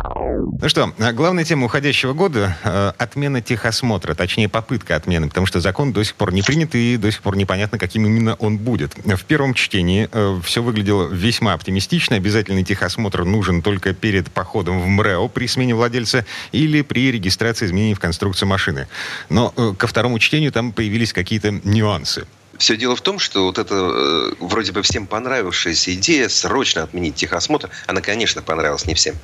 [0.05, 5.61] Ну что, а главная тема уходящего года э, отмена техосмотра, точнее попытка отмены, потому что
[5.61, 8.95] закон до сих пор не принят и до сих пор непонятно, каким именно он будет.
[9.05, 12.17] В первом чтении э, все выглядело весьма оптимистично.
[12.17, 17.95] Обязательный техосмотр нужен только перед походом в МРЭО при смене владельца или при регистрации изменений
[17.95, 18.88] в конструкции машины.
[19.29, 22.27] Но э, ко второму чтению там появились какие-то нюансы.
[22.59, 27.15] Все дело в том, что вот эта э, вроде бы всем понравившаяся идея срочно отменить
[27.15, 29.17] техосмотр, она, конечно, понравилась не всем,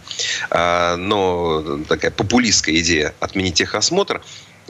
[0.51, 4.23] а, но такая популистская идея отменить техосмотр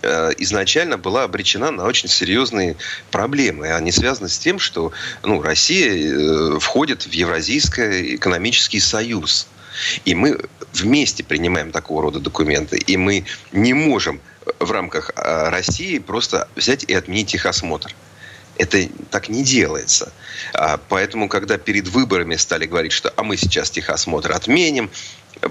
[0.03, 2.77] э, изначально была обречена на очень серьезные
[3.13, 3.73] проблемы.
[3.73, 4.93] Они связаны с тем, что
[5.23, 9.47] ну, Россия э, входит в Евразийский экономический союз.
[10.05, 10.41] И мы
[10.73, 12.79] вместе принимаем такого рода документы.
[12.79, 14.21] И мы не можем
[14.59, 17.95] в рамках России просто взять и отменить техосмотр.
[18.59, 20.13] Это так не делается.
[20.53, 24.91] А, поэтому, когда перед выборами стали говорить, что а мы сейчас техосмотр отменим,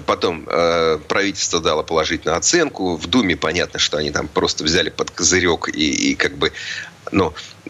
[0.06, 2.96] Потом э, правительство дало положительную оценку.
[2.96, 6.52] В Думе понятно, что они там просто взяли под козырек и, и как бы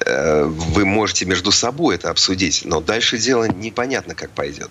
[0.05, 4.71] Э, вы можете между собой это обсудить, но дальше дело непонятно, как пойдет.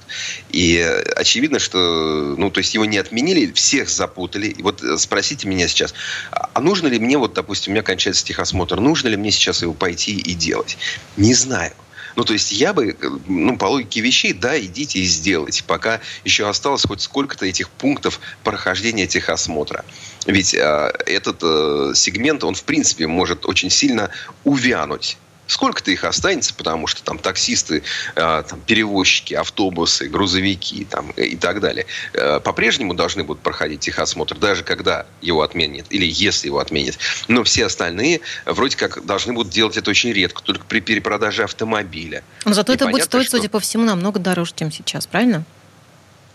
[0.49, 0.79] И
[1.15, 4.47] очевидно, что, ну, то есть его не отменили, всех запутали.
[4.47, 5.93] И вот спросите меня сейчас,
[6.31, 9.73] а нужно ли мне, вот, допустим, у меня кончается техосмотр, нужно ли мне сейчас его
[9.73, 10.77] пойти и делать?
[11.17, 11.73] Не знаю.
[12.17, 16.49] Ну, то есть я бы, ну, по логике вещей, да, идите и сделайте, пока еще
[16.49, 19.85] осталось хоть сколько-то этих пунктов прохождения техосмотра.
[20.25, 24.09] Ведь э, этот э, сегмент, он, в принципе, может очень сильно
[24.45, 27.83] увянуть Сколько-то их останется, потому что там таксисты,
[28.15, 34.37] э, там, перевозчики, автобусы, грузовики там, и так далее э, по-прежнему должны будут проходить техосмотр,
[34.37, 36.97] даже когда его отменят или если его отменят.
[37.27, 42.23] Но все остальные вроде как должны будут делать это очень редко, только при перепродаже автомобиля.
[42.45, 43.37] Но зато и это будет стоить, что...
[43.37, 45.43] судя по всему, намного дороже, чем сейчас, правильно?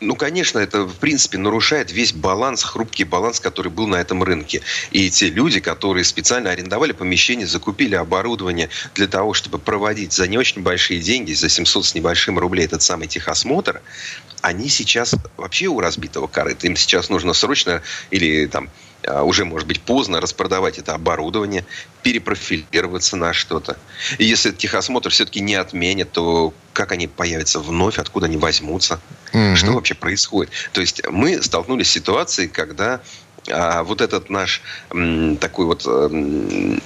[0.02, 4.60] Ну, конечно, это, в принципе, нарушает весь баланс, хрупкий баланс, который был на этом рынке.
[4.90, 10.38] И те люди, которые специально арендовали помещение, закупили оборудование для того, чтобы проводить за не
[10.38, 13.80] очень большие деньги, за 700 с небольшим рублей этот самый техосмотр,
[14.40, 16.66] они сейчас вообще у разбитого корыта.
[16.66, 18.70] Им сейчас нужно срочно или там
[19.08, 21.64] уже, может быть, поздно распродавать это оборудование,
[22.02, 23.76] перепрофилироваться на что-то.
[24.18, 29.00] И если техосмотр все-таки не отменят, то как они появятся вновь, откуда они возьмутся,
[29.32, 29.56] mm-hmm.
[29.56, 30.52] что вообще происходит.
[30.72, 33.00] То есть мы столкнулись с ситуацией, когда
[33.50, 36.80] а, вот этот наш м, такой вот м,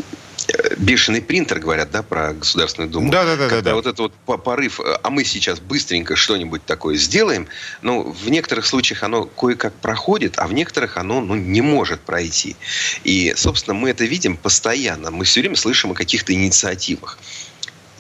[0.77, 3.11] бешеный принтер, говорят, да, про Государственную Думу.
[3.11, 3.49] Да, да, да.
[3.49, 7.49] Когда да, вот этот вот порыв, а мы сейчас быстренько что-нибудь такое сделаем,
[7.83, 12.57] ну, в некоторых случаях оно кое-как проходит, а в некоторых оно ну, не может пройти.
[13.05, 15.11] И, собственно, мы это видим постоянно.
[15.11, 17.19] Мы все время слышим о каких-то инициативах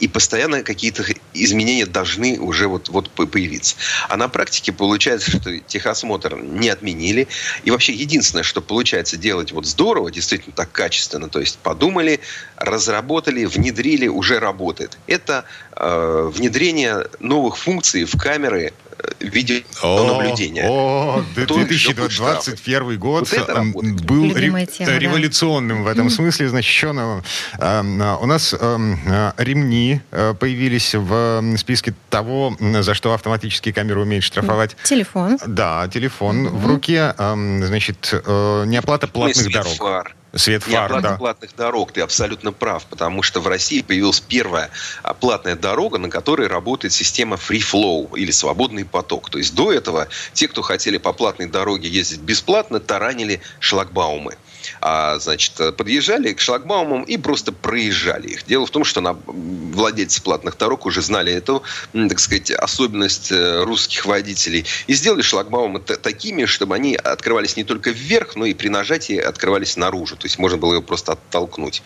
[0.01, 3.77] и постоянно какие-то изменения должны уже вот, вот появиться.
[4.09, 7.29] А на практике получается, что техосмотр не отменили.
[7.65, 12.21] И вообще единственное, что получается делать вот здорово, действительно так качественно, то есть подумали,
[12.57, 14.99] разработали, внедрили, уже работает.
[15.07, 18.73] Это э, внедрение новых функций в камеры
[19.21, 20.69] видеонаблюдения.
[20.69, 23.29] О, 2021 год
[23.75, 25.85] вот был ре- тема, революционным да.
[25.85, 26.49] в этом смысле.
[26.49, 27.23] Значит, еще на,
[27.59, 34.25] а, у нас а, ремни а, появились в списке того, за что автоматические камеры умеют
[34.25, 34.77] штрафовать.
[34.85, 35.39] Телефон.
[35.47, 36.57] Да, телефон угу.
[36.57, 37.15] в руке.
[37.17, 39.75] Значит, э, неоплата платных дорог.
[39.77, 40.15] Фар.
[40.37, 41.16] Свет фар, не да.
[41.16, 44.70] платных дорог, ты абсолютно прав, потому что в России появилась первая
[45.03, 49.31] а, платная дорога, на которой работает система free flow или свободный поток.
[49.31, 54.37] То есть до этого те, кто хотели по платной дороге ездить бесплатно, таранили шлагбаумы
[54.81, 58.47] а, значит, подъезжали к шлагбаумам и просто проезжали их.
[58.47, 61.62] Дело в том, что на, владельцы платных дорог уже знали эту,
[61.93, 67.91] так сказать, особенность э, русских водителей и сделали шлагбаумы такими, чтобы они открывались не только
[67.91, 70.17] вверх, но и при нажатии открывались наружу.
[70.17, 71.83] То есть можно было его просто оттолкнуть.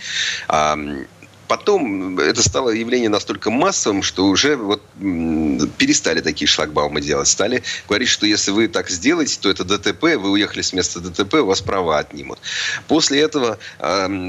[1.50, 4.80] Потом это стало явление настолько массовым, что уже вот
[5.78, 7.26] перестали такие шлагбаумы делать.
[7.26, 11.34] Стали говорить, что если вы так сделаете, то это ДТП, вы уехали с места ДТП,
[11.34, 12.38] у вас права отнимут.
[12.86, 13.58] После этого,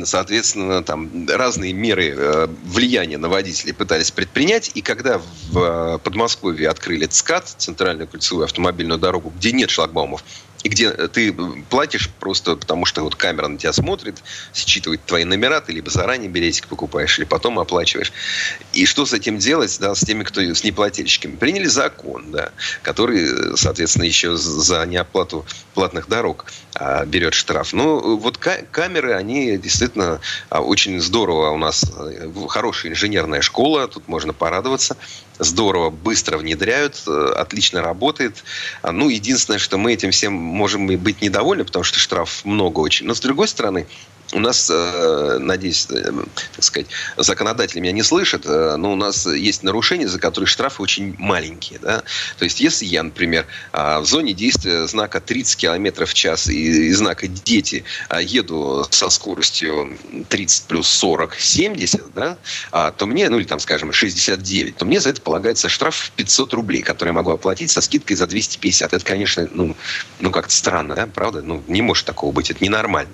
[0.04, 4.72] соответственно, там разные меры э, влияния на водителей пытались предпринять.
[4.74, 10.24] И когда в э, Подмосковье открыли ЦКАД, центральную кольцевую автомобильную дорогу, где нет шлагбаумов,
[10.64, 11.34] и где ты
[11.70, 14.18] платишь просто потому, что вот камера на тебя смотрит,
[14.54, 18.12] считывает твои номера, ты либо заранее билетик покупаешь, или потом оплачиваешь.
[18.74, 21.36] И что с этим делать, да, с теми, кто с неплательщиками?
[21.36, 22.52] Приняли закон, да,
[22.84, 26.46] который, соответственно, еще за неоплату платных дорог
[27.06, 27.74] берет штраф.
[27.74, 34.08] Ну, вот камеры, они действительно а, очень здорово у нас, э, хорошая инженерная школа, тут
[34.08, 34.96] можно порадоваться
[35.38, 38.44] здорово, быстро внедряют, э, отлично работает.
[38.82, 43.06] А, ну, единственное, что мы этим всем можем быть недовольны, потому что штраф много очень.
[43.06, 43.88] Но, с другой стороны,
[44.34, 46.12] у нас, э, надеюсь, э,
[46.56, 50.82] так сказать, законодатели меня не слышат, э, но у нас есть нарушения, за которые штрафы
[50.82, 51.80] очень маленькие.
[51.80, 52.04] Да?
[52.38, 56.94] То есть, если я, например, в зоне действия знака 30 км в час и, и
[56.94, 57.84] знака «дети»
[58.22, 59.98] еду со скоростью
[60.30, 62.38] 30 плюс 40, 70, да,
[62.72, 66.12] а, то мне, ну или там, скажем, 69, то мне за это полагается штраф в
[66.12, 68.94] 500 рублей, который я могу оплатить со скидкой за 250.
[68.94, 69.76] Это, конечно, ну,
[70.20, 71.42] ну как-то странно, да, правда?
[71.42, 73.12] Ну, не может такого быть, это ненормально.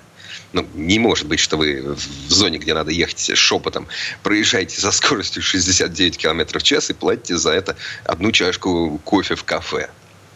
[0.52, 2.00] Ну, не может быть, что вы в
[2.32, 3.88] зоне, где надо ехать шепотом,
[4.22, 9.44] проезжаете со скоростью 69 км в час и платите за это одну чашку кофе в
[9.44, 9.90] кафе.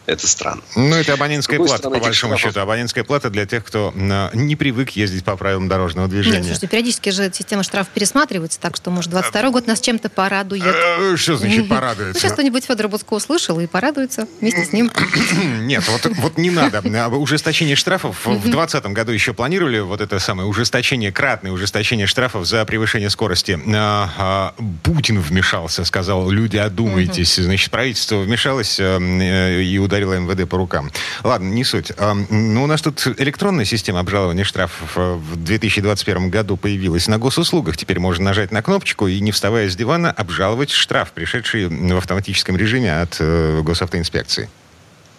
[0.06, 0.62] Это странно.
[0.74, 2.60] Ну, это абонентская плата, стороны, по большому счету.
[2.60, 3.92] Абонентская плата для тех, кто
[4.34, 6.38] не привык ездить по правилам дорожного движения.
[6.38, 10.64] Нет, слушайте, периодически же система штрафов пересматривается, так что, может, 22 год нас чем-то порадует.
[10.64, 12.14] Э, что значит порадует?
[12.14, 14.90] Ну, сейчас кто-нибудь Федора Буцко услышал и порадуется вместе с ним.
[15.60, 16.80] Нет, вот, вот не надо.
[17.08, 22.64] Ужесточение штрафов в 2020 году еще планировали вот это самое ужесточение, кратное ужесточение штрафов за
[22.64, 23.58] превышение скорости.
[23.74, 27.36] А, а, Путин вмешался, сказал, люди, одумайтесь.
[27.36, 30.90] Значит, правительство вмешалось э, и ударило МВД по рукам.
[31.22, 31.92] Ладно, не суть.
[32.30, 37.76] Ну, у нас тут электронная система обжалования штрафов э, в 2021 году появилась на госуслугах.
[37.76, 42.56] Теперь можно нажать на кнопочку и, не вставая с дивана, обжаловать штраф, пришедший в автоматическом
[42.56, 44.48] режиме от э, госавтоинспекции.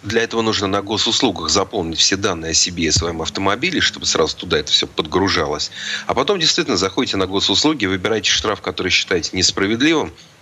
[0.02, 4.36] Для этого нужно на госуслугах заполнить все данные о себе и своем автомобиле, чтобы сразу
[4.36, 5.70] туда это все подгружалось.
[6.06, 10.33] А потом действительно заходите на госуслуги, выбираете штраф, который считаете несправедливым, а,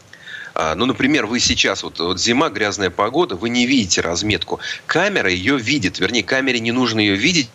[0.54, 4.60] ну, например, вы сейчас, вот, вот зима, грязная погода, вы не видите разметку.
[4.86, 7.48] Камера ее видит, вернее, камере не нужно ее видеть,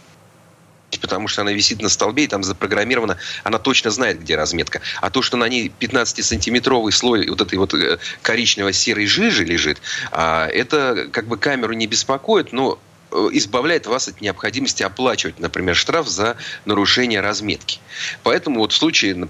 [1.02, 4.82] потому что она висит на столбе, и там запрограммирована, она точно знает, где разметка.
[5.02, 9.82] А то, что на ней 15-сантиметровый слой вот этой вот э, коричнево-серой жижи лежит,
[10.12, 12.80] а, это как бы камеру не беспокоит, но
[13.12, 17.80] э, избавляет вас от необходимости оплачивать, например, штраф за нарушение разметки.
[18.24, 19.28] Поэтому вот в случае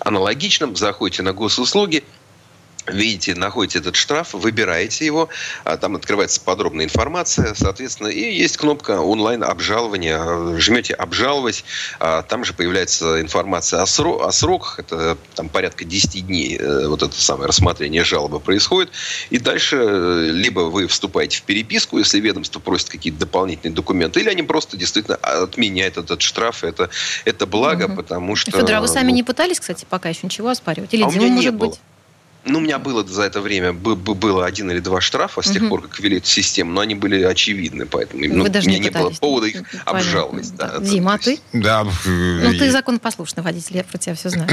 [0.00, 2.04] аналогичном заходите на госуслуги,
[2.88, 5.28] видите, находите этот штраф, выбираете его,
[5.64, 11.64] а там открывается подробная информация, соответственно, и есть кнопка онлайн обжалования, жмете обжаловать,
[12.00, 16.86] а там же появляется информация о, срок, о сроках, это там порядка 10 дней э,
[16.88, 18.90] вот это самое рассмотрение жалобы происходит,
[19.30, 24.28] и дальше э, либо вы вступаете в переписку, если ведомство просит какие-то дополнительные документы, или
[24.28, 26.90] они просто действительно отменяют этот штраф, это,
[27.24, 27.96] это благо, угу.
[27.96, 28.50] потому что...
[28.50, 30.92] Федор, а вы сами ну, не пытались, кстати, пока еще ничего оспаривать?
[30.94, 31.70] Или а Дима, может быть?
[31.70, 31.78] Было.
[32.46, 35.82] Ну, у меня было за это время было один или два штрафа с тех пор,
[35.82, 39.46] как ввели эту систему, но они были очевидны, поэтому ну, у меня не, было повода
[39.46, 40.54] их обжаловать.
[40.54, 40.78] Да.
[40.78, 41.40] Дима, а ты?
[41.52, 41.84] Да.
[42.04, 44.48] Ну, ты законопослушный водитель, я про тебя все знаю.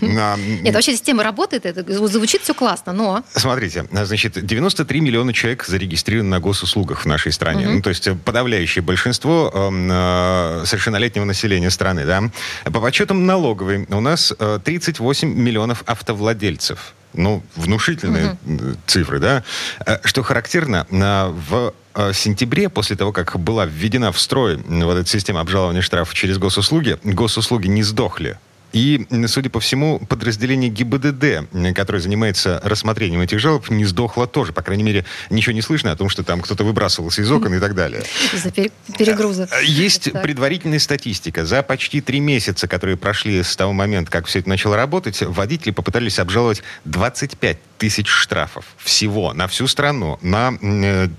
[0.00, 3.24] Нет, вообще система работает, это звучит все классно, но...
[3.34, 7.68] Смотрите, значит, 93 миллиона человек зарегистрированы на госуслугах в нашей стране.
[7.68, 12.30] Ну, то есть подавляющее большинство эм, э, совершеннолетнего населения страны, да.
[12.64, 14.32] По подсчетам налоговой у нас
[14.64, 18.76] 38 э, миллионов автовладельцев ну, внушительные угу.
[18.86, 19.42] цифры, да.
[19.86, 25.08] Э, что характерно, в э, сентябре, после того, как была введена в строй вот эта
[25.08, 28.38] система обжалования штрафов через госуслуги, госуслуги не сдохли.
[28.74, 34.52] И, судя по всему, подразделение ГИБДД, которое занимается рассмотрением этих жалоб, не сдохло тоже.
[34.52, 37.60] По крайней мере, ничего не слышно о том, что там кто-то выбрасывался из окон и
[37.60, 38.02] так далее.
[38.32, 39.48] Из-за перегруза.
[39.52, 41.46] Э, есть предварительная статистика.
[41.46, 45.70] За почти три месяца, которые прошли с того момента, как все это начало работать, водители
[45.70, 50.58] попытались обжаловать 25 тысяч штрафов всего на всю страну, на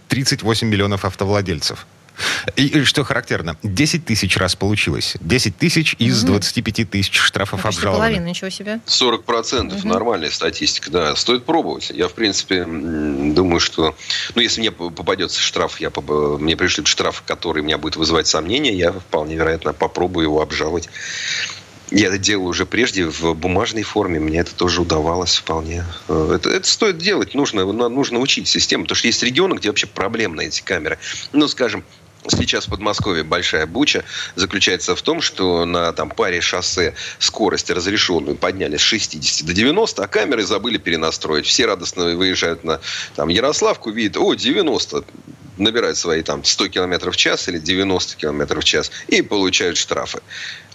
[0.09, 1.87] 38 миллионов автовладельцев.
[2.55, 5.15] И, и что характерно, 10 тысяч раз получилось.
[5.19, 6.33] 10 тысяч из угу.
[6.33, 8.03] 25 тысяч штрафов ну, обжалованы.
[8.03, 8.79] половина, ничего себе.
[8.85, 9.87] 40 процентов, угу.
[9.87, 11.15] нормальная статистика, да.
[11.15, 11.91] Стоит пробовать.
[11.93, 13.95] Я, в принципе, думаю, что...
[14.35, 15.91] Ну, если мне попадется штраф, я,
[16.39, 20.89] мне пришлют штраф, который меня будет вызывать сомнения, я вполне вероятно попробую его обжаловать.
[21.91, 24.19] Я это делал уже прежде в бумажной форме.
[24.19, 25.85] Мне это тоже удавалось вполне.
[26.07, 27.35] Э, это, это стоит делать.
[27.35, 28.85] Нужно, нужно учить систему.
[28.85, 30.97] Потому что есть регионы, где вообще проблемные эти камеры.
[31.31, 31.83] Ну, скажем,
[32.27, 34.03] Сейчас в Подмосковье большая буча
[34.35, 40.03] заключается в том, что на там, паре шоссе скорость разрешенную подняли с 60 до 90,
[40.03, 41.45] а камеры забыли перенастроить.
[41.45, 42.79] Все радостно выезжают на
[43.15, 45.03] там, Ярославку, видят, о, 90,
[45.57, 50.21] набирают свои там 100 км в час или 90 км в час и получают штрафы.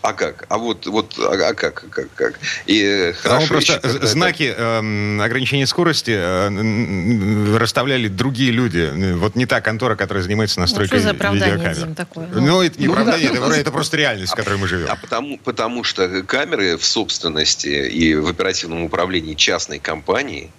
[0.02, 0.46] А как?
[0.48, 2.40] А вот, вот а, а как, как, как?
[2.66, 3.44] И э, хорошо.
[3.44, 9.14] А просто еще, знаки э, ограничения скорости э, расставляли другие люди.
[9.14, 11.94] Вот не та контора, которая занимается ну, настройкой ну, видеокамер.
[11.94, 12.28] Такое?
[12.32, 13.46] Ну, ну, это не ну, оправдание, да.
[13.46, 14.86] это, это просто реальность, в которой мы живем.
[14.88, 20.50] А потому, потому что камеры в собственности и в оперативном управлении частной компании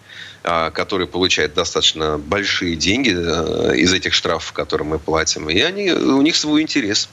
[0.43, 5.91] а, который получает достаточно большие деньги э, из этих штрафов, которые мы платим, и они,
[5.91, 7.09] у них свой интерес.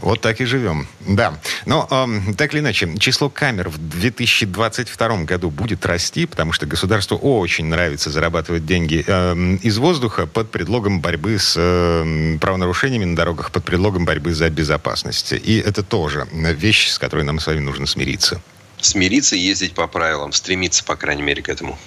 [0.00, 0.86] Вот так и живем.
[1.00, 1.38] Да.
[1.66, 7.16] Но э, так или иначе, число камер в 2022 году будет расти, потому что государству
[7.16, 13.50] очень нравится зарабатывать деньги э, из воздуха под предлогом борьбы с э, правонарушениями на дорогах,
[13.50, 15.32] под предлогом борьбы за безопасность.
[15.32, 18.40] И это тоже вещь, с которой нам с вами нужно смириться.
[18.84, 21.78] Смириться и ездить по правилам, стремиться, по крайней мере, к этому.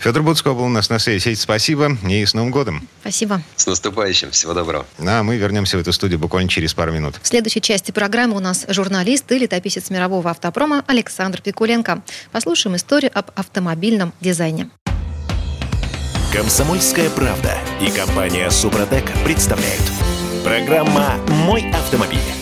[0.00, 1.34] Федор Буцко был у нас на связи.
[1.34, 2.88] Спасибо и с Новым годом.
[3.00, 3.40] Спасибо.
[3.54, 4.32] С наступающим.
[4.32, 4.84] Всего доброго.
[4.98, 7.14] А мы вернемся в эту студию буквально через пару минут.
[7.22, 12.02] В следующей части программы у нас журналист и летописец мирового автопрома Александр Пикуленко.
[12.32, 14.68] Послушаем историю об автомобильном дизайне.
[16.32, 19.84] Комсомольская правда и компания Супротек представляют.
[20.42, 22.41] Программа «Мой автомобиль».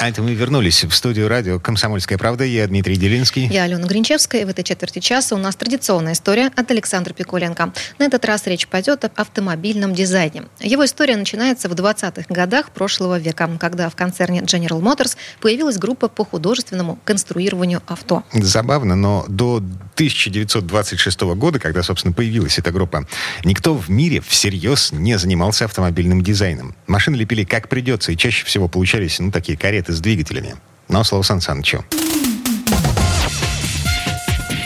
[0.00, 2.42] А это мы вернулись в студию радио «Комсомольская правда».
[2.42, 3.48] Я Дмитрий Делинский.
[3.48, 4.40] Я Алена Гринчевская.
[4.40, 7.74] И в этой четверти часа у нас традиционная история от Александра Пикуленко.
[7.98, 10.44] На этот раз речь пойдет об автомобильном дизайне.
[10.58, 16.08] Его история начинается в 20-х годах прошлого века, когда в концерне General Motors появилась группа
[16.08, 18.24] по художественному конструированию авто.
[18.32, 23.06] Забавно, но до 1926 года, когда, собственно, появилась эта группа,
[23.44, 26.74] никто в мире всерьез не занимался автомобильным дизайном.
[26.86, 30.56] Машины лепили как придется, и чаще всего получались, ну, такие кареты с двигателями.
[30.88, 31.84] Но слово Сан Санычу.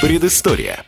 [0.01, 0.85] Предыстория.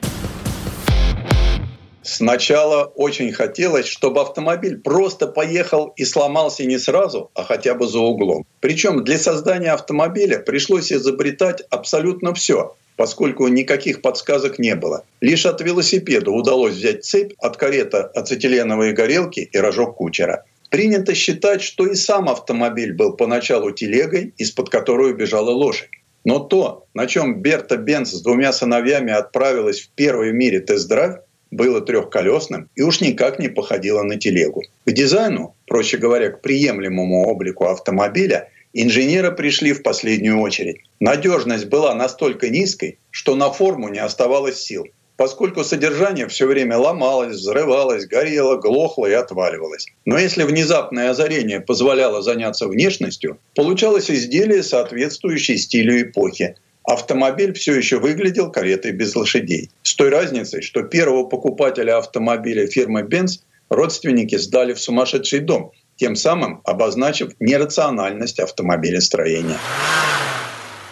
[2.02, 7.98] Сначала очень хотелось, чтобы автомобиль просто поехал и сломался не сразу, а хотя бы за
[7.98, 8.46] углом.
[8.60, 15.04] Причем для создания автомобиля пришлось изобретать абсолютно все, поскольку никаких подсказок не было.
[15.20, 21.62] Лишь от велосипеда удалось взять цепь от карета ацетиленовой горелки и рожок кучера– Принято считать,
[21.62, 25.90] что и сам автомобиль был поначалу телегой, из-под которой убежала лошадь.
[26.24, 31.18] Но то, на чем Берта Бенц с двумя сыновьями отправилась в первый в мире тест-драйв,
[31.52, 34.62] было трехколесным и уж никак не походило на телегу.
[34.84, 40.80] К дизайну, проще говоря, к приемлемому облику автомобиля, инженеры пришли в последнюю очередь.
[40.98, 44.86] Надежность была настолько низкой, что на форму не оставалось сил
[45.16, 49.86] поскольку содержание все время ломалось, взрывалось, горело, глохло и отваливалось.
[50.04, 56.56] Но если внезапное озарение позволяло заняться внешностью, получалось изделие, соответствующее стилю эпохи.
[56.84, 59.70] Автомобиль все еще выглядел каретой без лошадей.
[59.82, 63.40] С той разницей, что первого покупателя автомобиля фирмы Benz
[63.70, 69.58] родственники сдали в сумасшедший дом, тем самым обозначив нерациональность автомобилестроения.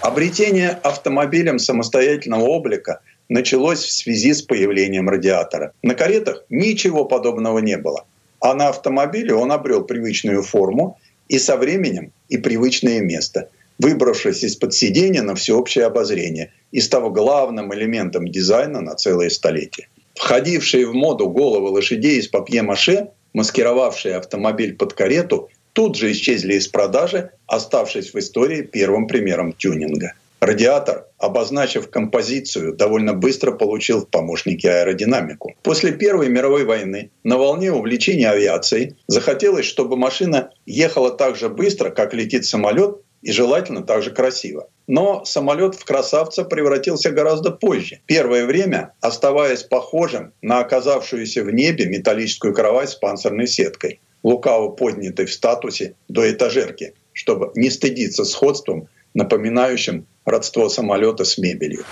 [0.01, 5.73] Обретение автомобилем самостоятельного облика– началось в связи с появлением радиатора.
[5.83, 8.05] На каретах ничего подобного не было.
[8.41, 10.99] А на автомобиле он обрел привычную форму
[11.29, 13.49] и со временем и привычное место,
[13.79, 19.89] выбравшись из-под сиденья на всеобщее обозрение и став главным элементом дизайна на целое столетие.
[20.15, 26.69] Входившие в моду головы лошадей из папье-маше, маскировавшие автомобиль под карету, тут же исчезли из
[26.69, 30.13] продажи, оставшись в истории первым примером тюнинга–
[30.45, 35.55] Радиатор, обозначив композицию, довольно быстро получил в помощнике аэродинамику.
[35.63, 41.89] После Первой мировой войны на волне увлечения авиацией захотелось, чтобы машина ехала так же быстро,
[41.89, 44.69] как летит самолет, и желательно так же красиво.
[44.87, 48.01] Но самолет в красавца превратился гораздо позже.
[48.05, 55.25] Первое время, оставаясь похожим на оказавшуюся в небе металлическую кровать с панцирной сеткой, лукаво поднятой
[55.25, 61.85] в статусе до этажерки, чтобы не стыдиться сходством, напоминающим родство самолета с мебелью.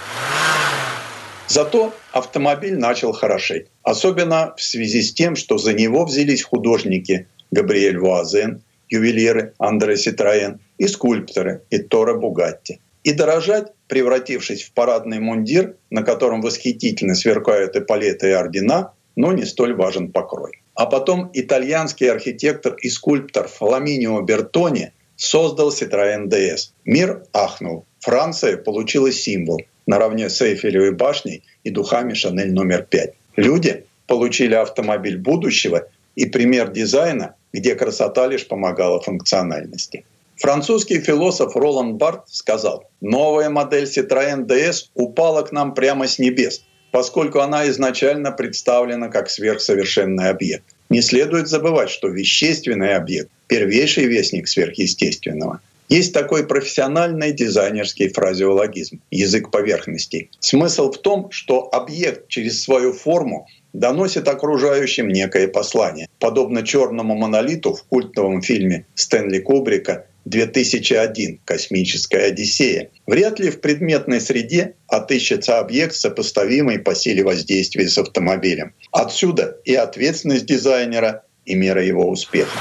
[1.49, 3.67] Зато автомобиль начал хорошеть.
[3.83, 10.61] Особенно в связи с тем, что за него взялись художники Габриэль Вуазен, ювелиры Андре Ситроен
[10.79, 12.81] и скульпторы Иттора Бугатти.
[13.05, 19.45] И дорожать, превратившись в парадный мундир, на котором восхитительно сверкают эполеты и ордена, но не
[19.45, 20.63] столь важен покрой.
[20.75, 24.93] А потом итальянский архитектор и скульптор Фламинио Бертони
[25.23, 26.73] создал Citroën DS.
[26.85, 27.85] Мир ахнул.
[28.01, 33.13] Франция получила символ наравне с Эйфелевой башней и духами Шанель номер 5.
[33.37, 40.05] Люди получили автомобиль будущего и пример дизайна, где красота лишь помогала функциональности.
[40.37, 46.65] Французский философ Ролан Барт сказал, новая модель Citroën DS упала к нам прямо с небес,
[46.91, 50.65] поскольку она изначально представлена как сверхсовершенный объект.
[50.93, 59.51] Не следует забывать, что вещественный объект– первейший вестник сверхъестественного– есть такой профессиональный дизайнерский фразеологизм– язык
[59.51, 60.29] поверхностей.
[60.41, 67.73] Смысл в том, что объект через свою форму доносит окружающим некое послание, подобно черному монолиту
[67.73, 72.91] в культовом фильме Стэнли Кубрика 2001 «Космическая Одиссея».
[73.07, 78.75] Вряд ли в предметной среде отыщется объект, сопоставимый по силе воздействия с автомобилем.
[78.91, 82.57] Отсюда и ответственность дизайнера, и мера его успеха.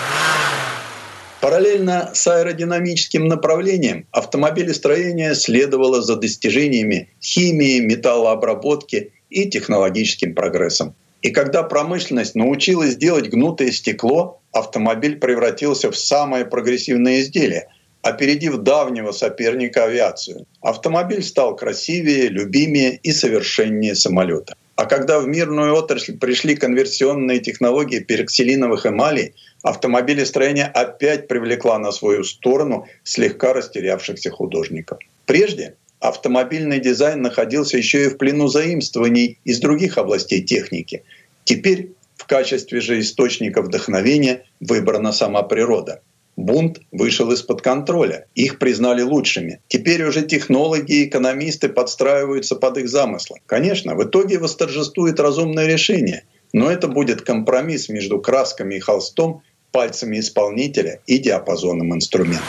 [1.42, 10.96] Параллельно с аэродинамическим направлением автомобилестроение следовало за достижениями химии, металлообработки и технологическим прогрессом.
[11.22, 17.68] И когда промышленность научилась делать гнутое стекло, автомобиль превратился в самое прогрессивное изделие,
[18.02, 20.48] опередив давнего соперника авиацию.
[20.62, 24.56] Автомобиль стал красивее, любимее и совершеннее самолета.
[24.76, 32.24] А когда в мирную отрасль пришли конверсионные технологии пероксилиновых эмалей, автомобилестроение опять привлекла на свою
[32.24, 34.98] сторону слегка растерявшихся художников.
[35.28, 41.04] Прежде автомобильный дизайн находился еще и в плену заимствований из других областей техники.
[41.46, 41.92] Теперь
[42.22, 46.02] В качестве же источника вдохновения выбрана сама природа.
[46.38, 48.28] Бунт вышел из-под контроля.
[48.36, 49.60] Их признали лучшими.
[49.68, 53.40] Теперь уже технологи и экономисты подстраиваются под их замыслы.
[53.48, 56.24] Конечно, в итоге восторжествует разумное решение,
[56.54, 59.42] но это будет компромисс между красками и холстом,
[59.72, 62.44] пальцами исполнителя и диапазоном инструмента.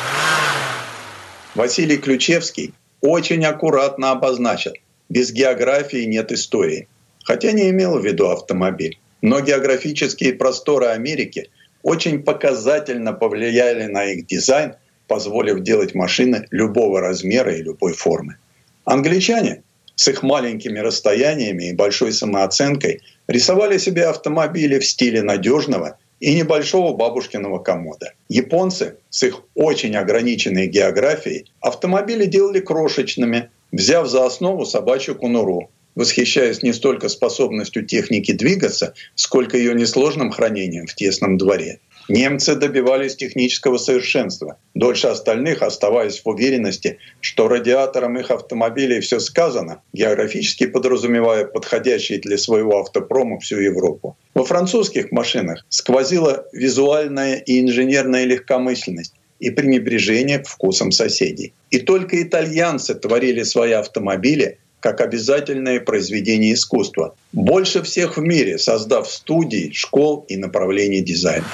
[1.55, 4.72] Василий Ключевский очень аккуратно обозначил,
[5.09, 6.88] без географии нет истории.
[7.24, 8.98] Хотя не имел в виду автомобиль.
[9.20, 11.50] Но географические просторы Америки
[11.82, 14.74] очень показательно повлияли на их дизайн,
[15.07, 18.36] позволив делать машины любого размера и любой формы.
[18.84, 19.62] Англичане
[19.94, 26.96] с их маленькими расстояниями и большой самооценкой рисовали себе автомобили в стиле надежного и небольшого
[26.96, 28.12] бабушкиного комода.
[28.28, 36.62] Японцы с их очень ограниченной географией автомобили делали крошечными, взяв за основу собачью кунуру, восхищаясь
[36.62, 41.80] не столько способностью техники двигаться, сколько ее несложным хранением в тесном дворе.
[42.09, 49.82] Немцы добивались технического совершенства, дольше остальных оставаясь в уверенности, что радиатором их автомобилей все сказано,
[49.92, 54.16] географически подразумевая подходящие для своего автопрома всю Европу.
[54.34, 61.53] Во французских машинах сквозила визуальная и инженерная легкомысленность и пренебрежение к вкусам соседей.
[61.70, 69.08] И только итальянцы творили свои автомобили как обязательное произведение искусства, больше всех в мире создав
[69.08, 71.46] студии, школ и направлений дизайна.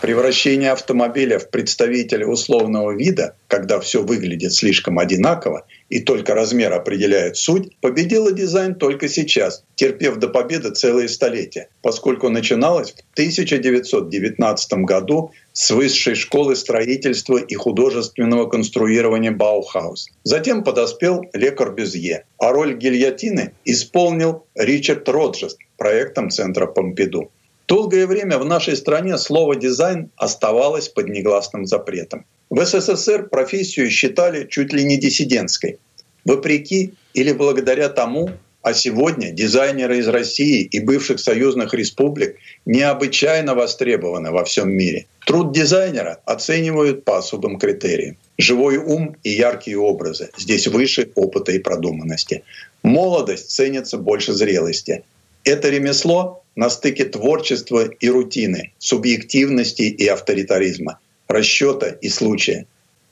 [0.00, 7.36] Превращение автомобиля в представителя условного вида, когда все выглядит слишком одинаково и только размер определяет
[7.36, 15.32] суть, победила дизайн только сейчас, терпев до победы целые столетия, поскольку начиналось в 1919 году
[15.52, 20.08] с высшей школы строительства и художественного конструирования Баухаус.
[20.22, 27.30] Затем подоспел Ле Корбюзье, а роль гильотины исполнил Ричард Роджерс проектом Центра Помпиду.
[27.66, 32.26] Долгое время в нашей стране слово «дизайн» оставалось под негласным запретом.
[32.50, 35.78] В СССР профессию считали чуть ли не диссидентской.
[36.24, 38.30] Вопреки или благодаря тому,
[38.62, 42.36] а сегодня дизайнеры из России и бывших союзных республик
[42.66, 45.06] необычайно востребованы во всем мире.
[45.26, 48.16] Труд дизайнера оценивают по особым критериям.
[48.36, 50.30] Живой ум и яркие образы.
[50.36, 52.42] Здесь выше опыта и продуманности.
[52.82, 55.04] Молодость ценится больше зрелости.
[55.44, 60.98] Это ремесло на стыке творчества и рутины, субъективности и авторитаризма,
[61.28, 62.66] расчета и случая.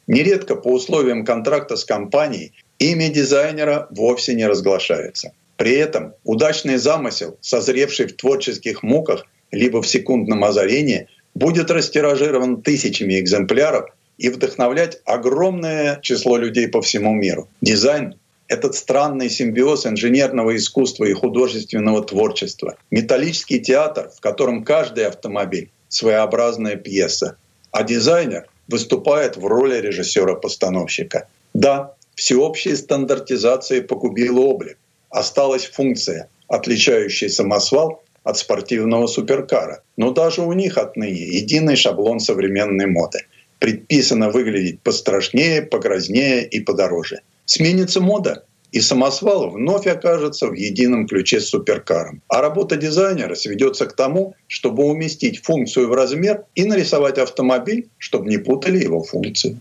[0.07, 5.33] Нередко по условиям контракта с компанией имя дизайнера вовсе не разглашается.
[5.57, 13.19] При этом удачный замысел, созревший в творческих муках либо в секундном озарении, будет растиражирован тысячами
[13.19, 17.49] экземпляров и вдохновлять огромное число людей по всему миру.
[17.61, 18.15] Дизайн
[18.49, 22.77] этот странный симбиоз инженерного искусства и художественного творчества.
[22.91, 27.37] Металлический театр, в котором каждый автомобиль— своеобразная пьеса,
[27.71, 31.29] а дизайнер выступает в роли режиссера-постановщика.
[31.53, 34.77] Да, всеобщая стандартизация погубила облик.
[35.09, 39.83] Осталась функция, отличающая самосвал от спортивного суперкара.
[39.97, 43.21] Но даже у них отныне единый шаблон современной моды.
[43.61, 47.21] Предписано выглядеть пострашнее, погрознее и подороже.
[47.45, 52.21] Сменится мода, и самосвал вновь окажется в едином ключе с суперкаром.
[52.29, 58.29] А работа дизайнера сведется к тому, чтобы уместить функцию в размер и нарисовать автомобиль, чтобы
[58.29, 59.57] не путали его функции.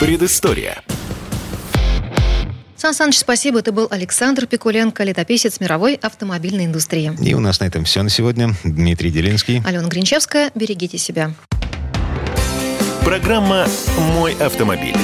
[0.00, 0.82] Предыстория.
[2.76, 3.60] Сан Саныч, спасибо.
[3.60, 7.12] Это был Александр Пикуленко, летописец мировой автомобильной индустрии.
[7.22, 8.54] И у нас на этом все на сегодня.
[8.64, 9.62] Дмитрий Делинский.
[9.64, 10.50] Алена Гринчевская.
[10.54, 11.32] Берегите себя.
[13.04, 13.66] Программа
[14.14, 14.96] «Мой автомобиль».